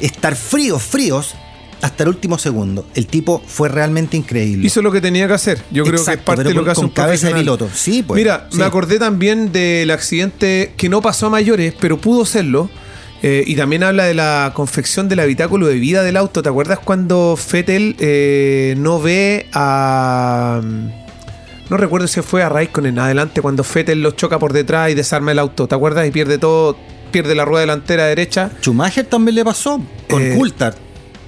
Estar 0.00 0.34
fríos, 0.34 0.82
fríos, 0.82 1.34
hasta 1.82 2.02
el 2.02 2.08
último 2.08 2.38
segundo. 2.38 2.86
El 2.94 3.06
tipo 3.06 3.42
fue 3.46 3.68
realmente 3.68 4.16
increíble. 4.16 4.66
Hizo 4.66 4.82
lo 4.82 4.90
que 4.90 5.00
tenía 5.00 5.26
que 5.28 5.34
hacer. 5.34 5.62
Yo 5.70 5.84
creo 5.84 6.02
que 6.04 6.10
es 6.12 6.18
parte 6.18 6.42
de 6.44 6.50
lo 6.50 6.56
con- 6.56 6.64
que 6.64 6.70
hace 6.72 6.80
un 6.80 6.88
cabeza 6.90 7.28
de 7.28 7.34
piloto. 7.34 7.68
Sí, 7.72 8.02
pues, 8.02 8.18
Mira, 8.18 8.48
sí. 8.50 8.56
me 8.58 8.64
acordé 8.64 8.98
también 8.98 9.52
del 9.52 9.90
accidente 9.90 10.72
que 10.76 10.88
no 10.88 11.00
pasó 11.02 11.26
a 11.26 11.30
mayores, 11.30 11.74
pero 11.80 11.98
pudo 11.98 12.24
serlo. 12.24 12.68
Eh, 13.22 13.44
y 13.46 13.56
también 13.56 13.82
habla 13.82 14.04
de 14.04 14.12
la 14.12 14.52
confección 14.54 15.08
del 15.08 15.20
habitáculo 15.20 15.66
de 15.66 15.74
vida 15.76 16.02
del 16.02 16.18
auto. 16.18 16.42
¿Te 16.42 16.50
acuerdas 16.50 16.78
cuando 16.80 17.36
Fettel 17.36 17.96
eh, 17.98 18.74
no 18.76 19.00
ve 19.00 19.48
a. 19.54 20.60
No 21.68 21.76
recuerdo 21.76 22.06
si 22.06 22.22
fue 22.22 22.42
a 22.42 22.48
Raikkonen 22.48 22.98
adelante, 22.98 23.40
cuando 23.42 23.64
Fettel 23.64 24.00
lo 24.02 24.12
choca 24.12 24.38
por 24.38 24.52
detrás 24.52 24.90
y 24.90 24.94
desarma 24.94 25.32
el 25.32 25.38
auto. 25.38 25.66
¿Te 25.66 25.74
acuerdas? 25.74 26.06
Y 26.06 26.10
pierde 26.12 26.38
todo, 26.38 26.76
pierde 27.10 27.34
la 27.34 27.44
rueda 27.44 27.62
delantera 27.62 28.04
derecha. 28.06 28.50
Schumacher 28.60 29.06
también 29.06 29.34
le 29.34 29.44
pasó 29.44 29.80
con 30.08 30.22
Eh, 30.22 30.34
Coulthard 30.36 30.76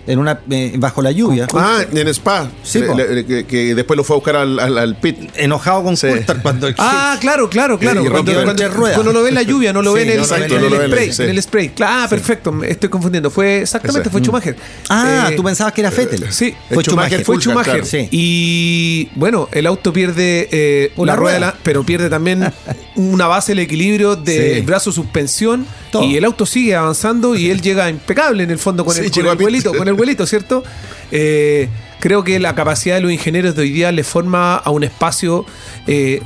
en 0.08 0.18
una 0.18 0.40
eh, 0.50 0.72
bajo 0.78 1.02
la 1.02 1.12
lluvia. 1.12 1.46
Ah, 1.54 1.82
en 1.92 2.08
Spa. 2.08 2.48
Sí, 2.64 2.80
Le- 2.80 2.86
po. 2.86 2.94
le- 2.96 3.24
que, 3.26 3.44
que 3.46 3.74
después 3.74 3.96
lo 3.96 4.02
fue 4.02 4.14
a 4.14 4.18
buscar 4.18 4.36
al, 4.36 4.58
al- 4.58 4.78
al 4.78 4.96
pit. 4.96 5.16
Enojado 5.36 5.84
con 5.84 5.96
Sí. 5.96 6.08
Coulthard 6.08 6.42
cuando 6.42 6.68
Ah, 6.78 7.16
claro, 7.20 7.48
claro, 7.48 7.78
claro. 7.78 8.04
Y- 8.04 8.08
cuando, 8.08 8.32
cuando- 8.42 9.12
lo 9.12 9.22
ve 9.22 9.28
en 9.28 9.34
la 9.34 9.42
lluvia, 9.42 9.72
no 9.72 9.82
lo 9.82 9.92
Sí, 9.94 9.96
ve 9.98 10.02
en 10.02 10.08
el, 10.10 10.64
en 10.64 10.80
el 10.82 10.90
spray. 10.90 11.12
sí. 11.12 11.22
En 11.22 11.28
el 11.30 11.42
spray. 11.42 11.68
Claro, 11.70 11.92
ah, 12.04 12.06
perfecto. 12.08 12.50
me 12.52 12.70
estoy 12.70 12.88
confundiendo. 12.88 13.30
Fue 13.30 13.60
exactamente, 13.62 14.08
Ese. 14.08 14.10
fue 14.10 14.20
Schumacher. 14.22 14.56
Ah, 14.88 15.28
Eh, 15.30 15.36
tú 15.36 15.44
pensabas 15.44 15.72
que 15.72 15.82
era 15.82 15.90
Fettel. 15.90 16.24
Sí, 16.32 16.54
fue 16.68 16.82
Es 16.82 16.88
Schumacher, 16.88 17.24
fue 17.24 17.36
Schumacher. 17.40 17.72
claro. 17.74 17.86
Sí. 17.86 18.08
Y 18.10 19.10
bueno, 19.14 19.48
el 19.52 19.66
auto 19.66 19.92
pierde 19.92 20.48
eh, 20.50 20.92
Una 20.96 21.12
la 21.12 21.16
rueda, 21.16 21.38
rueda. 21.38 21.46
de 21.52 21.56
la- 21.58 21.62
pero 21.62 21.84
pierde 21.84 22.08
también 22.10 22.50
una 22.96 23.26
base 23.26 23.52
del 23.52 23.60
equilibrio 23.60 24.16
de 24.16 24.56
Sí. 24.56 24.60
brazo 24.62 24.90
suspensión. 24.92 25.66
Todo. 25.90 26.04
Y 26.04 26.16
el 26.16 26.24
auto 26.26 26.44
sigue 26.44 26.74
avanzando 26.74 27.34
y 27.34 27.50
él 27.50 27.62
llega 27.62 27.88
impecable 27.88 28.42
en 28.42 28.50
el 28.50 28.58
fondo 28.58 28.84
con 28.84 28.94
Sí, 28.94 29.00
el, 29.04 29.10
con 29.10 29.26
el 29.26 29.36
vuelito, 29.36 29.72
con 29.72 29.88
el 29.88 29.94
vuelito, 29.98 30.26
¿cierto? 30.26 30.62
Eh, 31.10 31.68
creo 32.00 32.24
que 32.24 32.38
la 32.38 32.54
capacidad 32.54 32.94
de 32.94 33.02
los 33.02 33.12
ingenieros 33.12 33.54
de 33.54 33.62
hoy 33.62 33.70
día 33.70 33.92
le 33.92 34.04
forma 34.04 34.56
a 34.56 34.70
un 34.70 34.84
espacio 34.84 35.44
eh, 35.86 36.22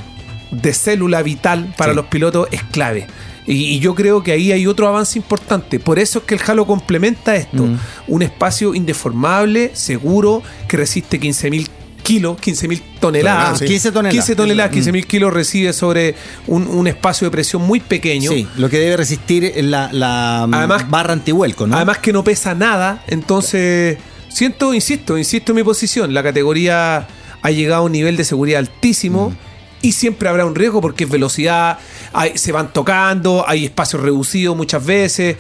de 0.53 0.73
célula 0.75 1.23
vital 1.23 1.75
para 1.77 1.93
Sí. 1.93 1.97
los 1.97 2.07
pilotos 2.07 2.47
es 2.53 2.63
clave. 2.65 3.07
Y, 3.47 3.55
y 3.55 3.79
yo 3.81 3.97
creo 3.97 4.23
que 4.23 4.31
ahí 4.33 4.53
hay 4.53 4.67
otro 4.69 4.87
avance 4.87 5.19
importante. 5.19 5.81
Por 5.81 5.99
eso 5.99 6.21
es 6.21 6.25
que 6.27 6.35
el 6.37 6.41
Halo 6.47 6.65
complementa 6.67 7.35
esto. 7.35 7.65
Mm. 7.65 7.79
Un 8.07 8.23
espacio 8.23 8.73
indeformable, 8.75 9.73
seguro, 9.75 10.43
que 10.69 10.77
resiste 10.77 11.19
15.000 11.21 11.67
kilos, 12.03 12.37
15.000 12.39 12.83
toneladas. 13.01 13.59
Sí. 13.61 13.67
15 13.67 13.93
toneladas. 13.93 14.15
15 14.27 14.37
toneladas, 14.37 14.73
Mm. 14.73 14.75
15.000 14.75 15.07
kilos 15.07 15.33
recibe 15.33 15.73
sobre 15.73 16.15
un, 16.47 16.67
un 16.67 16.87
espacio 16.87 17.27
de 17.27 17.31
presión 17.31 17.63
muy 17.63 17.81
pequeño. 17.81 18.31
Sí, 18.33 18.47
lo 18.57 18.69
que 18.69 18.79
debe 18.79 18.97
resistir 18.97 19.53
la, 19.65 19.91
la 19.93 20.47
mm, 20.49 20.55
Además- 20.55 20.91
barra 20.91 21.13
antihuelco, 21.13 21.67
¿no? 21.67 21.77
Además 21.77 21.99
que 21.99 22.13
no 22.13 22.23
pesa 22.25 22.55
nada, 22.55 23.03
entonces 23.09 23.99
siento, 24.29 24.75
insisto, 24.75 25.17
insisto 25.19 25.53
en 25.53 25.57
mi 25.57 25.63
posición, 25.63 26.13
la 26.15 26.23
categoría 26.23 27.07
ha 27.43 27.51
llegado 27.51 27.83
a 27.83 27.85
un 27.87 27.93
nivel 27.93 28.17
de 28.17 28.25
seguridad 28.25 28.59
altísimo 28.61 29.31
Mm. 29.31 29.35
y 29.83 29.93
siempre 29.93 30.29
habrá 30.29 30.45
un 30.47 30.55
riesgo 30.55 30.81
porque 30.81 31.05
es 31.05 31.11
velocidad, 31.11 31.79
hay- 32.13 32.39
se 32.39 32.53
van 32.53 32.73
tocando, 32.73 33.45
hay 33.47 33.65
espacios 33.65 34.01
reducidos 34.03 34.57
muchas 34.57 34.85
veces, 34.87 35.37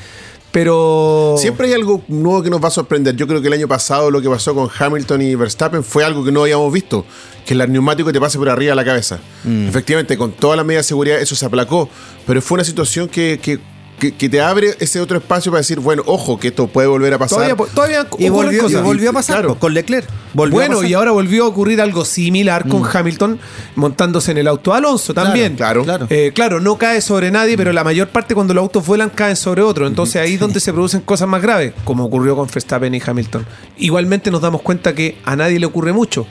pero... 0.53 1.35
Siempre 1.38 1.67
hay 1.67 1.73
algo 1.73 2.03
nuevo 2.09 2.43
que 2.43 2.51
nos 2.51 2.62
va 2.62 2.69
a 2.69 2.71
sorprender. 2.71 3.17
Yo 3.17 3.27
creo 3.27 3.41
que 3.41 3.49
el 3.49 3.55
año 3.55 3.67
pasado 3.67 4.11
lo 4.11 4.21
que 4.21 4.29
pasó 4.29 4.55
con 4.55 4.69
Hamilton 4.79 5.23
y 5.23 5.35
Verstappen 5.35 5.83
fue 5.83 6.05
algo 6.05 6.23
que 6.23 6.31
no 6.31 6.43
habíamos 6.43 6.71
visto. 6.71 7.07
Que 7.47 7.55
el 7.55 7.73
neumático 7.73 8.12
te 8.12 8.21
pase 8.21 8.38
por 8.38 8.51
arriba 8.51 8.73
de 8.73 8.77
la 8.77 8.85
cabeza. 8.85 9.19
Mm. 9.45 9.69
Efectivamente, 9.69 10.19
con 10.19 10.33
todas 10.33 10.59
las 10.59 10.67
medidas 10.67 10.85
de 10.85 10.88
seguridad 10.88 11.21
eso 11.21 11.35
se 11.35 11.47
aplacó. 11.47 11.88
Pero 12.27 12.43
fue 12.43 12.57
una 12.57 12.65
situación 12.65 13.09
que, 13.09 13.41
que, 13.43 13.59
que- 14.03 14.12
que 14.17 14.29
te 14.29 14.41
abre 14.41 14.75
ese 14.81 15.01
otro 15.01 15.17
espacio 15.19 15.53
para 15.53 15.61
decir, 15.61 15.79
bueno, 15.79 16.03
ojo, 16.07 16.41
que 16.41 16.49
esto 16.49 16.67
puede 16.67 16.88
volver 16.88 17.15
a 17.15 17.19
pasar. 17.19 17.37
Todavía, 17.55 17.57
todavía 17.73 18.07
y, 18.19 18.29
volvió, 18.31 18.69
y 18.69 18.75
volvió 18.75 19.11
a 19.11 19.12
pasar 19.12 19.37
Claro. 19.38 19.55
con 19.61 19.73
Leclerc. 19.73 20.09
Volvió 20.35 20.57
Bueno, 20.57 20.83
y 20.83 20.93
ahora 20.95 21.12
volvió 21.12 21.45
a 21.45 21.47
ocurrir 21.47 21.81
algo 21.81 22.05
similar 22.05 22.67
Mm. 22.67 22.69
con 22.69 22.83
Hamilton 22.93 23.38
montándose 23.77 24.33
en 24.33 24.38
el 24.38 24.49
auto 24.49 24.73
de 24.73 24.79
Alonso 24.79 25.15
también. 25.15 25.55
claro. 25.55 25.85
claro. 25.85 26.07
Eh, 26.11 26.33
claro, 26.35 26.59
no 26.59 26.77
cae 26.79 27.01
sobre 27.01 27.31
nadie, 27.31 27.57
pero 27.57 27.73
la 27.73 27.85
mayor 27.85 28.09
parte 28.09 28.35
cuando 28.35 28.55
los 28.55 28.62
autos 28.62 28.85
vuelan 28.85 29.11
caen 29.11 29.37
sobre 29.37 29.62
otro. 29.62 29.87
Entonces 29.87 30.17
ahí 30.21 30.35
es 30.35 30.41
donde 30.41 30.59
se 30.59 30.73
producen 30.73 31.03
cosas 31.03 31.29
más 31.29 31.41
graves, 31.41 31.73
como 31.85 32.05
ocurrió 32.05 32.35
con 32.35 32.49
Verstappen 32.53 32.93
y 32.95 33.01
Hamilton. 33.07 33.47
Igualmente 33.79 34.31
nos 34.33 34.41
damos 34.41 34.62
cuenta 34.62 34.95
que 34.95 35.19
a 35.25 35.37
nadie 35.37 35.61
le 35.61 35.67
ocurre 35.67 35.93
mucho. 35.93 36.27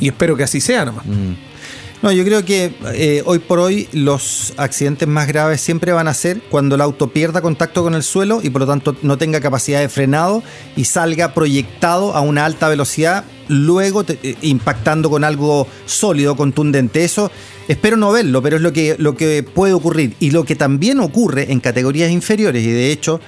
Y 0.00 0.08
espero 0.08 0.36
que 0.36 0.44
así 0.44 0.60
sea 0.62 0.86
nomás. 0.86 1.04
No, 2.02 2.10
yo 2.12 2.24
creo 2.24 2.46
que 2.46 2.72
eh, 2.94 3.22
hoy 3.26 3.40
por 3.40 3.58
hoy 3.58 3.86
los 3.92 4.54
accidentes 4.56 5.06
más 5.06 5.28
graves 5.28 5.60
siempre 5.60 5.92
van 5.92 6.08
a 6.08 6.14
ser 6.14 6.40
cuando 6.50 6.74
el 6.76 6.80
auto 6.80 7.08
pierda 7.10 7.42
contacto 7.42 7.82
con 7.82 7.94
el 7.94 8.02
suelo 8.02 8.40
y 8.42 8.48
por 8.48 8.62
lo 8.62 8.66
tanto 8.66 8.96
no 9.02 9.18
tenga 9.18 9.40
capacidad 9.40 9.80
de 9.80 9.90
frenado 9.90 10.42
y 10.76 10.84
salga 10.84 11.34
proyectado 11.34 12.14
a 12.14 12.22
una 12.22 12.46
alta 12.46 12.70
velocidad, 12.70 13.24
luego 13.48 14.04
te- 14.04 14.18
eh, 14.22 14.34
impactando 14.40 15.10
con 15.10 15.24
algo 15.24 15.66
sólido, 15.84 16.36
contundente. 16.36 17.04
Eso 17.04 17.30
espero 17.68 17.98
no 17.98 18.12
verlo, 18.12 18.40
pero 18.40 18.56
es 18.56 18.62
lo 18.62 18.72
que, 18.72 18.96
lo 18.98 19.14
que 19.14 19.42
puede 19.42 19.74
ocurrir. 19.74 20.14
Y 20.20 20.30
lo 20.30 20.44
que 20.44 20.56
también 20.56 21.00
ocurre 21.00 21.52
en 21.52 21.60
categorías 21.60 22.10
inferiores, 22.10 22.64
y 22.64 22.70
de 22.70 22.92
hecho 22.92 23.20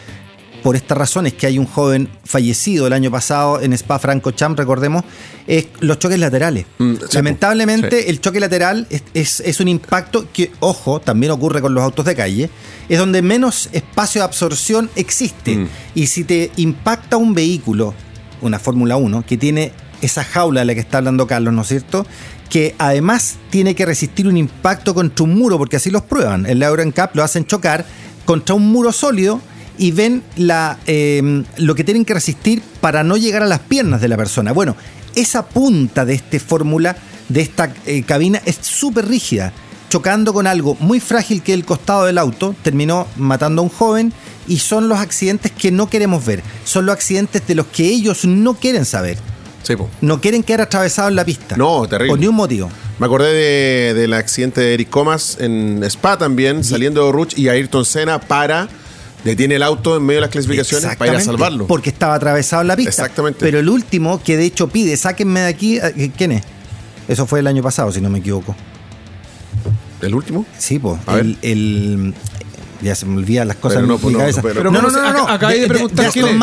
por 0.63 0.77
esta 0.77 0.95
razón 0.95 1.27
es 1.27 1.35
que 1.35 1.47
hay 1.47 1.59
un 1.59 1.67
joven 1.67 2.09
fallecido 2.25 2.87
el 2.87 2.93
año 2.93 3.11
pasado 3.11 3.61
en 3.61 3.73
Spa 3.73 3.99
Francorchamps, 3.99 4.57
recordemos, 4.59 5.05
es 5.47 5.67
los 5.81 5.99
choques 5.99 6.19
laterales. 6.19 6.67
Mm, 6.79 6.95
sí, 6.95 7.01
Lamentablemente 7.15 8.03
sí. 8.03 8.09
el 8.09 8.21
choque 8.21 8.41
lateral 8.41 8.87
es, 8.91 9.03
es- 9.15 9.41
es 9.41 9.61
un 9.61 9.69
impacto 9.69 10.27
que, 10.33 10.53
ojo, 10.61 11.01
también 11.01 11.33
ocurre 11.33 11.61
con 11.61 11.75
los 11.75 11.83
autos 11.83 12.05
de 12.05 12.15
calle, 12.15 12.51
es 12.89 12.99
donde 12.99 13.23
menos 13.23 13.69
espacio 13.73 14.21
de 14.21 14.25
absorción 14.27 14.91
existe. 14.97 15.57
Mm. 15.57 15.69
Y 15.95 16.07
si 16.07 16.25
te 16.25 16.51
impacta 16.57 17.17
un 17.17 17.35
vehículo, 17.35 17.95
una 18.41 18.59
Fórmula 18.59 18.97
1, 18.97 19.25
que 19.27 19.37
tiene 19.37 19.73
esa 20.01 20.25
jaula 20.25 20.61
de 20.61 20.67
la 20.67 20.75
que 20.75 20.81
está 20.81 20.99
hablando 20.99 21.27
Carlos, 21.27 21.55
¿no 21.55 21.63
es 21.63 21.69
cierto? 21.69 22.07
Que 22.51 22.75
además 22.79 23.37
tiene 23.51 23.75
que 23.75 23.87
resistir 23.87 24.27
un 24.29 24.37
impacto 24.37 24.95
contra 24.95 25.25
un 25.25 25.35
muro, 25.37 25.59
porque 25.59 25.77
así 25.77 25.91
los 25.91 26.03
prueban. 26.03 26.45
En 26.47 26.59
la 26.59 26.67
Euro 26.67 26.83
NCAP 26.85 27.15
lo 27.17 27.23
hacen 27.23 27.47
chocar 27.47 27.85
contra 28.25 28.55
un 28.55 28.67
muro 28.71 28.93
sólido 28.93 29.41
y 29.79 29.91
ven 29.93 30.23
la, 30.37 30.79
eh, 30.87 31.43
lo 31.57 31.75
que 31.75 31.85
tienen 31.85 32.05
que 32.05 32.15
resistir 32.15 32.63
para 32.81 33.03
no 33.03 33.17
llegar 33.17 33.43
a 33.43 33.47
las 33.47 33.61
piernas 33.61 34.01
de 34.01 34.09
la 34.09 34.17
persona. 34.17 34.53
Bueno, 34.53 34.77
esa 35.15 35.47
punta 35.47 36.05
de 36.05 36.15
esta 36.15 36.39
fórmula, 36.41 36.97
de 37.29 37.41
esta 37.41 37.73
eh, 37.87 38.03
cabina, 38.03 38.41
es 38.45 38.59
súper 38.63 39.07
rígida. 39.09 39.53
Chocando 39.89 40.33
con 40.33 40.47
algo 40.47 40.75
muy 40.81 41.01
frágil 41.01 41.43
que 41.43 41.53
el 41.53 41.65
costado 41.67 42.05
del 42.07 42.17
auto, 42.17 42.55
terminó 42.63 43.07
matando 43.17 43.61
a 43.61 43.65
un 43.65 43.69
joven 43.71 44.13
y 44.49 44.59
son 44.59 44.89
los 44.89 44.99
accidentes 44.99 45.53
que 45.53 45.71
no 45.71 45.91
queremos 45.91 46.25
ver. 46.25 46.43
Son 46.65 46.87
los 46.87 46.95
accidentes 46.95 47.47
de 47.47 47.55
los 47.55 47.67
que 47.67 47.85
ellos 47.89 48.25
no 48.25 48.55
quieren 48.55 48.87
saber. 48.87 49.19
Sí. 49.63 49.75
No 50.01 50.21
quieren 50.21 50.43
quedar 50.43 50.63
atravesados 50.63 51.11
en 51.11 51.17
la 51.17 51.25
pista. 51.27 51.57
No, 51.57 51.87
terrible. 51.87 52.09
Por 52.13 52.19
ni 52.19 52.27
un 52.27 52.35
motivo. 52.35 52.71
Me 52.99 53.07
acordé 53.07 53.33
de- 53.35 53.95
del 53.95 54.15
accidente 54.15 54.61
de 54.63 54.75
Eric 54.75 54.89
Comas 54.91 55.37
en 55.41 55.83
Spa 55.85 56.17
también, 56.17 56.65
saliendo 56.65 57.05
de 57.07 57.13
Ruch 57.13 57.37
y 57.39 57.49
Ayrton 57.49 57.85
Senna 57.85 58.19
para, 58.19 58.69
detiene 59.25 59.57
el 59.57 59.63
auto 59.63 59.97
en 59.97 60.05
medio 60.05 60.19
de 60.19 60.27
las 60.27 60.31
clasificaciones 60.31 60.97
para 60.97 61.13
ir 61.13 61.19
a 61.19 61.21
salvarlo. 61.21 61.67
Porque 61.67 61.91
estaba 61.91 62.15
atravesado 62.15 62.63
en 62.63 62.69
la 62.69 62.77
pista. 62.77 62.91
Exactamente. 62.91 63.39
Pero 63.41 63.59
el 63.59 63.69
último, 63.69 64.23
que 64.23 64.37
de 64.37 64.45
hecho 64.45 64.69
pide, 64.69 64.97
sáquenme 64.97 65.41
de 65.41 65.47
aquí, 65.49 65.79
eh, 65.79 66.11
¿quién 66.17 66.33
es? 66.33 66.43
Eso 67.09 67.27
fue 67.27 67.41
el 67.41 67.47
año 67.47 67.63
pasado, 67.63 67.91
si 67.93 68.01
no 68.01 68.09
me 68.11 68.19
equivoco. 68.21 68.55
¿El 70.01 70.15
último? 70.15 70.45
Sí, 70.59 70.79
pues. 70.79 70.99
A 71.07 71.19
El, 71.19 71.39
el- 71.43 72.15
ya 72.81 72.97
se 72.97 73.07
me 73.07 73.17
olvidan 73.17 73.47
las 73.47 73.57
cosas 73.59 73.77
Pero 73.77 73.85
en 73.85 73.89
no, 73.91 73.95
mi 73.97 74.01
pues 74.03 74.13
no, 74.13 74.19
cabeza. 74.19 74.43
pero- 74.43 74.55
Pero 74.57 74.71
no, 74.73 74.83
no, 74.83 74.89
¿cómo 74.89 74.99
no, 75.01 75.13
no, 75.13 75.13
no. 75.13 75.27
ac- 75.29 75.35
acabé 75.35 75.61
de 75.61 75.69
preguntar 75.69 76.07
Aston 76.07 76.23
quién 76.23 76.35
es. 76.35 76.39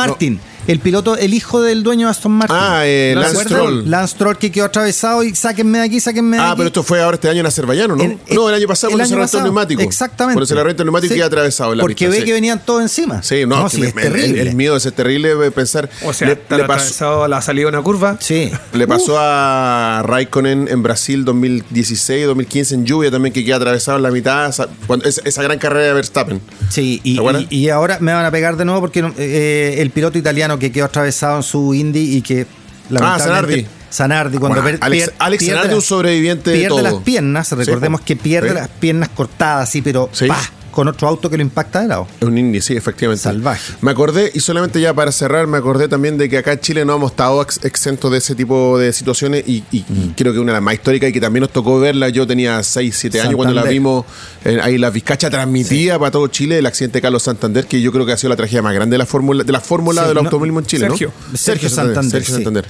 El 0.69 0.79
piloto, 0.79 1.17
el 1.17 1.33
hijo 1.33 1.61
del 1.63 1.81
dueño 1.81 2.05
de 2.07 2.11
Aston 2.11 2.31
Martin. 2.31 2.55
Ah, 2.57 2.81
eh, 2.85 3.13
¿No 3.15 3.21
Lance? 3.21 3.43
Stroll. 3.43 3.89
Lance 3.89 4.13
Stroll 4.13 4.37
que 4.37 4.51
quedó 4.51 4.65
atravesado 4.65 5.23
y 5.23 5.33
sáquenme 5.35 5.79
de 5.79 5.85
aquí, 5.85 5.99
sáquenme 5.99 6.37
de 6.37 6.43
Ah, 6.43 6.49
aquí. 6.51 6.57
pero 6.57 6.67
esto 6.67 6.83
fue 6.83 7.01
ahora 7.01 7.15
este 7.15 7.27
año 7.27 7.39
en 7.39 7.47
Azerbaiyano, 7.47 7.95
¿no? 7.95 8.03
En- 8.03 8.19
no, 8.35 8.47
el 8.49 8.53
año 8.55 8.67
pasado 8.67 8.89
el 8.91 8.97
cuando 8.99 9.15
año 9.15 9.27
se 9.27 9.37
el 9.37 9.43
neumático. 9.45 9.81
Exactamente. 9.81 10.35
Cuando 10.35 10.45
se 10.45 10.53
le 10.53 10.61
el 10.61 10.77
neumático 10.77 11.09
Sí. 11.09 11.15
y 11.15 11.17
queda 11.17 11.25
atravesado 11.25 11.71
en 11.71 11.79
la 11.79 11.81
Porque 11.81 11.95
pista. 12.05 12.11
ve 12.11 12.17
sí. 12.19 12.23
que 12.25 12.33
venían 12.33 12.61
todos 12.63 12.83
encima. 12.83 13.23
Sí, 13.23 13.47
no, 13.47 13.67
sí, 13.67 13.81
me- 13.81 13.87
es 13.87 13.95
me- 13.95 14.01
el- 14.03 14.13
terrible. 14.13 14.41
El, 14.43 14.55
miedo 14.55 14.75
es 14.77 14.93
terrible 14.93 15.33
de 15.35 15.49
pensar. 15.49 15.89
O 16.05 16.13
sea, 16.13 16.27
le, 16.27 16.35
le 16.35 16.39
pasó, 16.41 16.63
atravesado 16.63 17.23
a 17.23 17.27
la 17.27 17.41
salida 17.41 17.63
de 17.65 17.69
una 17.69 17.81
curva. 17.81 18.17
Sí. 18.19 18.51
le 18.73 18.87
pasó 18.87 19.15
a 19.17 20.03
Raikkonen 20.05 20.67
en 20.69 20.83
Brasil 20.83 21.25
2016, 21.25 22.27
2015 22.27 22.75
en 22.75 22.85
lluvia 22.85 23.09
también, 23.09 23.33
que 23.33 23.43
queda 23.43 23.55
atravesado 23.55 23.97
en 23.97 24.03
la 24.03 24.11
mitad. 24.11 24.47
esa- 24.49 24.67
cuando- 24.85 25.05
esa, 25.07 25.21
esa 25.25 25.41
gran 25.41 25.57
carrera 25.57 25.87
de 25.87 25.93
Verstappen. 25.93 26.39
Sí, 26.69 27.01
y, 27.03 27.19
y- 27.19 27.47
y 27.63 27.69
ahora 27.69 27.97
me 28.01 28.13
van 28.13 28.23
a 28.25 28.29
pegar 28.29 28.55
de 28.55 28.65
nuevo 28.65 28.81
porque 28.81 28.99
eh, 29.17 29.77
el 29.79 29.89
piloto 29.89 30.19
italiano 30.19 30.58
que 30.59 30.71
quedó 30.71 30.85
atravesado 30.85 31.37
en 31.37 31.43
su 31.43 31.73
Indy 31.73 32.17
y 32.17 32.21
que 32.21 32.45
lamentablemente 32.89 33.23
Zanardi. 33.63 33.67
Zanardi 33.91 34.37
cuando 34.37 34.61
Bueno, 34.61 34.77
Alex- 34.81 35.07
pier- 35.09 35.13
Alex 35.19 35.43
pierde 35.43 35.55
Zanardi, 35.57 35.75
un 35.75 35.81
sobreviviente 35.81 36.49
de 36.51 36.57
pierde 36.57 36.69
todo. 36.69 36.81
las 36.81 36.93
piernas, 37.03 37.51
recordemos 37.51 38.01
Sí, 38.01 38.05
que 38.05 38.15
pierde 38.15 38.49
sí. 38.49 38.55
las 38.55 38.67
piernas 38.67 39.09
cortadas, 39.09 39.69
sí, 39.69 39.81
pero 39.81 40.09
Sí. 40.11 40.27
¡pah! 40.27 40.37
Con 40.79 40.87
otro 40.87 41.09
auto 41.09 41.29
que 41.29 41.35
lo 41.35 41.43
impacta 41.43 41.81
de 41.81 41.89
lado. 41.89 42.07
Es 42.21 42.25
un 42.25 42.37
indie, 42.37 42.61
sí, 42.61 42.73
efectivamente. 42.73 43.21
Salvaje. 43.21 43.73
Me 43.81 43.91
acordé, 43.91 44.31
y 44.33 44.39
solamente 44.39 44.79
ya 44.79 44.93
para 44.93 45.11
cerrar, 45.11 45.45
me 45.45 45.57
acordé 45.57 45.89
también 45.89 46.17
de 46.17 46.29
que 46.29 46.37
acá 46.37 46.53
en 46.53 46.61
Chile 46.61 46.85
no 46.85 46.95
hemos 46.95 47.11
estado 47.11 47.41
ex- 47.41 47.59
exentos 47.65 48.09
de 48.13 48.19
ese 48.19 48.33
tipo 48.33 48.77
de 48.79 48.93
situaciones 48.93 49.43
y, 49.45 49.61
y- 49.71 49.81
Mm. 49.89 50.13
creo 50.15 50.31
que 50.31 50.39
una 50.39 50.53
de 50.53 50.57
las 50.57 50.63
más 50.63 50.75
históricas 50.75 51.09
y 51.09 51.11
que 51.13 51.19
también 51.19 51.41
nos 51.41 51.51
tocó 51.51 51.81
verla, 51.81 52.07
yo 52.07 52.25
tenía 52.25 52.63
6, 52.63 52.95
7 52.97 53.19
años 53.19 53.35
cuando 53.35 53.53
la 53.53 53.63
vimos, 53.65 54.05
eh, 54.45 54.57
ahí 54.63 54.77
la 54.77 54.89
Vizcacha 54.89 55.29
transmitía 55.29 55.99
para 55.99 56.11
todo 56.11 56.27
Chile 56.27 56.59
el 56.59 56.65
accidente 56.65 56.99
de 56.99 57.01
Carlos 57.01 57.23
Santander, 57.23 57.65
que 57.67 57.81
yo 57.81 57.91
creo 57.91 58.05
que 58.05 58.13
ha 58.13 58.17
sido 58.17 58.29
la 58.29 58.37
tragedia 58.37 58.61
más 58.61 58.73
grande 58.73 58.93
de 58.93 58.99
la 58.99 59.05
fórmula 59.05 59.43
de 59.43 59.51
la 59.51 59.59
fórmula 59.59 60.03
Sí, 60.03 60.07
del 60.07 60.15
no, 60.15 60.21
automovilismo 60.21 60.59
en 60.61 60.65
Chile, 60.65 60.87
Sergio. 60.87 61.11
¿no? 61.31 61.37
Sergio 61.37 61.67
Santander, 61.69 62.11
Sergio 62.11 62.27
sí. 62.27 62.33
Santander. 62.35 62.65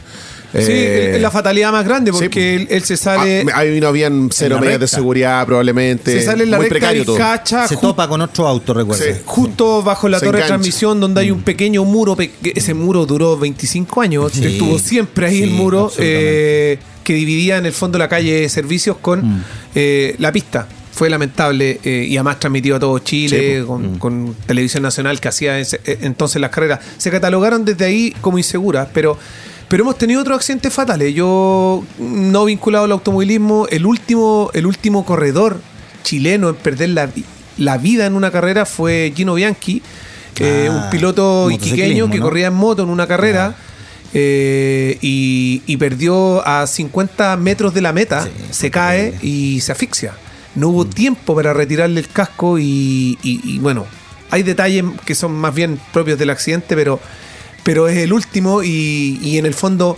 Sí, 0.52 0.72
Eh, 0.72 1.16
es 1.16 1.22
la 1.22 1.30
fatalidad 1.30 1.72
más 1.72 1.86
grande 1.86 2.12
sí, 2.12 2.18
porque 2.20 2.56
él, 2.56 2.68
él 2.72 2.84
se 2.84 2.98
sale, 2.98 3.46
ah, 3.54 3.60
ahí 3.60 3.80
no 3.80 3.88
habían 3.88 4.30
cero 4.34 4.58
medidas 4.60 4.80
de 4.80 4.88
seguridad 4.88 5.46
probablemente. 5.46 6.12
se 6.12 6.26
sale 6.26 6.44
en 6.46 6.52
la 6.52 6.58
muy 6.58 6.70
recta 6.70 6.94
y 6.96 7.04
todo. 7.04 7.18
cacha 7.18 7.68
Se 7.68 7.78
topa 7.78 8.08
con 8.08 8.20
otro 8.22 8.48
auto, 8.48 8.74
recuerda. 8.74 9.04
Sí. 9.06 9.12
justo 9.26 9.84
bajo 9.84 10.10
la 10.10 10.20
Se 10.20 10.26
torre 10.26 10.40
de 10.42 10.48
transmisión 10.48 11.00
donde 11.00 11.22
hay 11.22 11.30
un 11.32 11.42
pequeño 11.44 11.84
muro, 11.86 12.16
pe- 12.16 12.32
ese 12.56 12.74
muro 12.74 13.06
duró 13.06 13.38
25 13.38 14.02
años, 14.02 14.32
Sí. 14.34 14.44
estuvo 14.46 14.80
siempre 14.80 15.28
ahí 15.28 15.38
Sí, 15.38 15.44
el 15.44 15.52
muro 15.52 15.92
eh, 16.00 16.80
que 17.04 17.14
dividía 17.14 17.58
en 17.58 17.66
el 17.68 17.74
fondo 17.74 18.00
la 18.00 18.08
calle 18.08 18.42
de 18.42 18.50
servicios 18.50 18.98
con 18.98 19.44
eh, 19.76 20.16
la 20.18 20.32
pista. 20.32 20.68
Fue 20.92 21.10
lamentable 21.10 21.80
eh, 21.84 22.06
y 22.10 22.18
además 22.18 22.40
transmitido 22.40 22.76
a 22.76 22.80
todo 22.80 23.00
Chile 23.00 23.60
Sí, 23.62 23.66
con, 23.66 23.98
con 24.00 24.36
Televisión 24.46 24.84
Nacional 24.84 25.20
que 25.22 25.28
hacía 25.30 25.58
ese- 25.60 25.80
eh, 25.86 26.00
entonces 26.02 26.42
las 26.42 26.50
carreras. 26.50 26.80
Se 26.98 27.10
catalogaron 27.12 27.64
desde 27.64 27.86
ahí 27.86 28.14
como 28.20 28.38
inseguras, 28.38 28.88
pero, 28.94 29.18
pero 29.70 29.84
hemos 29.84 29.98
tenido 29.98 30.20
otros 30.22 30.36
accidentes 30.38 30.74
fatales. 30.74 31.14
Yo, 31.16 31.84
no 32.00 32.46
vinculado 32.46 32.84
al 32.86 32.92
automovilismo, 32.92 33.68
el 33.70 33.86
último, 33.86 34.50
el 34.54 34.66
último 34.66 35.06
corredor 35.06 35.62
chileno 36.04 36.50
en 36.50 36.56
perder 36.56 36.90
la, 36.90 37.10
la 37.58 37.78
vida 37.78 38.06
en 38.06 38.16
una 38.16 38.32
carrera 38.32 38.66
fue 38.66 39.14
Gino 39.16 39.36
Bianchi, 39.36 39.82
eh, 40.40 40.68
Ah, 40.72 40.84
un 40.86 40.90
piloto 40.90 41.50
iquiqueño 41.52 42.10
que 42.10 42.18
¿no? 42.18 42.24
corría 42.24 42.48
en 42.48 42.54
moto 42.56 42.84
en 42.84 42.90
una 42.90 43.08
carrera. 43.08 43.56
eh, 44.14 44.98
y, 45.02 45.62
y 45.68 45.78
perdió 45.78 46.46
a 46.48 46.66
50 46.66 47.38
metros 47.38 47.74
de 47.76 47.82
la 47.82 47.94
meta, 47.94 48.24
Sí, 48.24 48.30
se 48.50 48.72
cae 48.72 49.14
y 49.22 49.62
se 49.62 49.72
asfixia. 49.72 50.14
No 50.56 50.70
hubo 50.70 50.86
tiempo 50.86 51.36
para 51.36 51.54
retirarle 51.54 52.00
el 52.00 52.08
casco 52.08 52.58
y, 52.58 53.20
y- 53.22 53.40
y, 53.44 53.60
bueno, 53.60 53.86
hay 54.32 54.42
detalles 54.44 54.84
que 55.06 55.14
son 55.14 55.34
más 55.34 55.54
bien 55.54 55.80
propios 55.94 56.18
del 56.18 56.32
accidente, 56.32 56.76
pero, 56.76 57.00
pero 57.64 57.88
es 57.88 57.98
el 57.98 58.14
último 58.14 58.64
y, 58.64 59.20
y 59.22 59.38
en 59.38 59.46
el 59.46 59.54
fondo, 59.54 59.98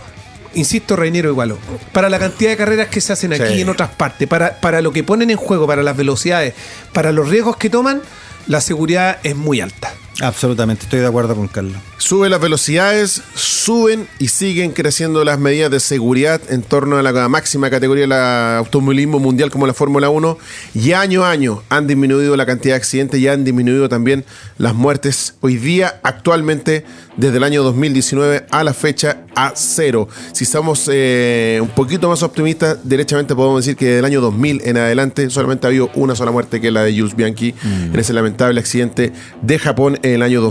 insisto, 0.53 0.95
Reinero 0.95 1.29
igualó. 1.29 1.57
Para 1.91 2.09
la 2.09 2.19
cantidad 2.19 2.49
de 2.51 2.57
carreras 2.57 2.87
que 2.89 3.01
se 3.01 3.13
hacen 3.13 3.33
aquí 3.33 3.43
Sí. 3.47 3.53
y 3.55 3.61
en 3.61 3.69
otras 3.69 3.89
partes, 3.89 4.27
para, 4.27 4.59
para 4.59 4.81
lo 4.81 4.91
que 4.91 5.03
ponen 5.03 5.29
en 5.29 5.37
juego, 5.37 5.67
para 5.67 5.83
las 5.83 5.95
velocidades, 5.97 6.53
para 6.93 7.11
los 7.11 7.29
riesgos 7.29 7.57
que 7.57 7.69
toman, 7.69 8.01
la 8.47 8.61
seguridad 8.61 9.17
es 9.23 9.35
muy 9.35 9.61
alta. 9.61 9.93
Absolutamente, 10.21 10.83
estoy 10.83 10.99
de 10.99 11.07
acuerdo 11.07 11.35
con 11.35 11.47
Carlos. 11.47 11.77
Suben 12.01 12.31
las 12.31 12.41
velocidades, 12.41 13.21
suben 13.35 14.07
y 14.17 14.29
siguen 14.29 14.71
creciendo 14.71 15.23
las 15.23 15.37
medidas 15.37 15.69
de 15.69 15.79
seguridad 15.79 16.41
en 16.49 16.63
torno 16.63 16.97
a 16.97 17.03
la 17.03 17.29
máxima 17.29 17.69
categoría 17.69 18.01
del 18.01 18.13
automovilismo 18.13 19.19
mundial 19.19 19.51
como 19.51 19.67
la 19.67 19.75
Fórmula 19.75 20.09
1. 20.09 20.35
Y 20.73 20.93
año 20.93 21.23
a 21.23 21.29
año 21.29 21.61
han 21.69 21.85
disminuido 21.85 22.35
la 22.35 22.47
cantidad 22.47 22.73
de 22.73 22.77
accidentes 22.77 23.19
y 23.19 23.27
han 23.27 23.43
disminuido 23.43 23.87
también 23.87 24.25
las 24.57 24.73
muertes. 24.73 25.35
Hoy 25.41 25.57
día, 25.57 25.99
actualmente, 26.01 26.85
desde 27.17 27.37
el 27.37 27.43
año 27.43 27.61
2019 27.61 28.47
a 28.49 28.63
la 28.63 28.73
fecha, 28.73 29.25
a 29.35 29.53
cero. 29.55 30.07
Si 30.31 30.43
estamos 30.43 30.89
eh, 30.91 31.59
un 31.61 31.69
poquito 31.69 32.09
más 32.09 32.23
optimistas, 32.23 32.79
derechamente 32.83 33.35
podemos 33.35 33.63
decir 33.63 33.77
que 33.77 33.85
desde 33.85 33.99
el 33.99 34.05
año 34.05 34.21
2000 34.21 34.61
en 34.65 34.77
adelante 34.77 35.29
solamente 35.29 35.67
ha 35.67 35.69
habido 35.69 35.91
una 35.93 36.15
sola 36.15 36.31
muerte, 36.31 36.59
que 36.59 36.67
es 36.67 36.73
la 36.73 36.83
de 36.83 36.97
Jules 36.97 37.15
Bianchi, 37.15 37.53
en 37.63 37.97
ese 37.97 38.11
lamentable 38.11 38.59
accidente 38.59 39.13
de 39.43 39.59
Japón 39.59 39.99
en 40.01 40.13
el 40.15 40.23
año 40.23 40.41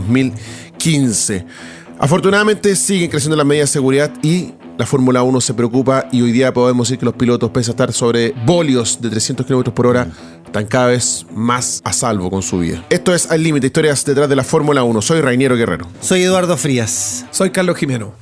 2015. 0.81 1.45
Afortunadamente 1.99 2.75
siguen 2.75 3.11
creciendo 3.11 3.37
las 3.37 3.45
medidas 3.45 3.69
de 3.69 3.73
seguridad 3.75 4.11
y 4.23 4.55
la 4.79 4.87
Fórmula 4.87 5.23
1 5.23 5.41
se 5.43 5.53
preocupa 5.53 6.09
y 6.11 6.23
hoy 6.23 6.33
día 6.33 6.55
podemos 6.55 6.89
decir 6.89 6.99
que 6.99 7.05
los 7.05 7.15
pilotos, 7.15 7.51
pese 7.51 7.71
a 7.71 7.73
estar 7.73 7.93
sobre 7.93 8.33
bolios 8.47 8.99
de 9.03 9.11
300 9.11 9.45
km 9.45 9.71
por 9.75 9.87
hora, 9.87 10.09
están 10.47 10.65
cada 10.65 10.87
vez 10.87 11.27
más 11.35 11.83
a 11.85 11.93
salvo 11.93 12.31
con 12.31 12.41
su 12.41 12.61
vida. 12.61 12.83
Esto 12.89 13.15
es 13.15 13.31
Al 13.31 13.43
Límite, 13.43 13.67
historias 13.67 14.03
detrás 14.07 14.31
de 14.31 14.37
la 14.37 14.45
Fórmula 14.45 14.83
1. 14.83 15.03
Soy 15.03 15.21
Rainiero 15.21 15.55
Guerrero. 15.55 15.87
Soy 16.01 16.23
Eduardo 16.23 16.57
Frías. 16.57 17.27
Soy 17.31 17.51
Carlos 17.51 17.77
Jimeno. 17.77 18.15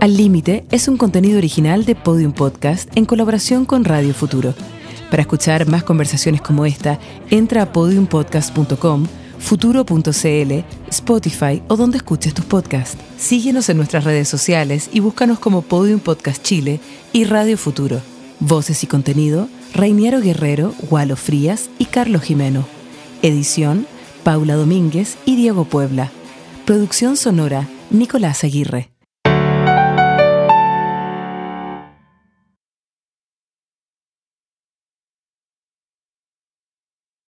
Al 0.00 0.16
Límite 0.16 0.64
es 0.72 0.88
un 0.88 0.96
contenido 0.96 1.38
original 1.38 1.84
de 1.84 1.94
Podium 1.94 2.32
Podcast 2.32 2.90
en 2.96 3.06
colaboración 3.06 3.64
con 3.64 3.84
Radio 3.84 4.12
Futuro. 4.12 4.54
Para 5.10 5.22
escuchar 5.22 5.68
más 5.68 5.84
conversaciones 5.84 6.42
como 6.42 6.66
esta, 6.66 6.98
entra 7.30 7.62
a 7.62 7.72
podiumpodcast.com, 7.72 9.06
futuro.cl, 9.38 10.52
Spotify 10.88 11.62
o 11.68 11.76
donde 11.76 11.98
escuches 11.98 12.34
tus 12.34 12.44
podcasts. 12.44 12.96
Síguenos 13.16 13.68
en 13.68 13.76
nuestras 13.76 14.04
redes 14.04 14.28
sociales 14.28 14.90
y 14.92 15.00
búscanos 15.00 15.38
como 15.38 15.62
Podium 15.62 16.00
Podcast 16.00 16.42
Chile 16.42 16.80
y 17.12 17.24
Radio 17.24 17.56
Futuro. 17.56 18.00
Voces 18.40 18.82
y 18.82 18.86
contenido, 18.86 19.48
Reiniero 19.74 20.20
Guerrero, 20.20 20.74
Gualo 20.90 21.16
Frías 21.16 21.70
y 21.78 21.86
Carlos 21.86 22.22
Jimeno. 22.22 22.66
Edición, 23.22 23.86
Paula 24.24 24.54
Domínguez 24.56 25.16
y 25.24 25.36
Diego 25.36 25.64
Puebla. 25.64 26.10
Producción 26.64 27.16
sonora, 27.16 27.68
Nicolás 27.90 28.42
Aguirre. 28.42 28.95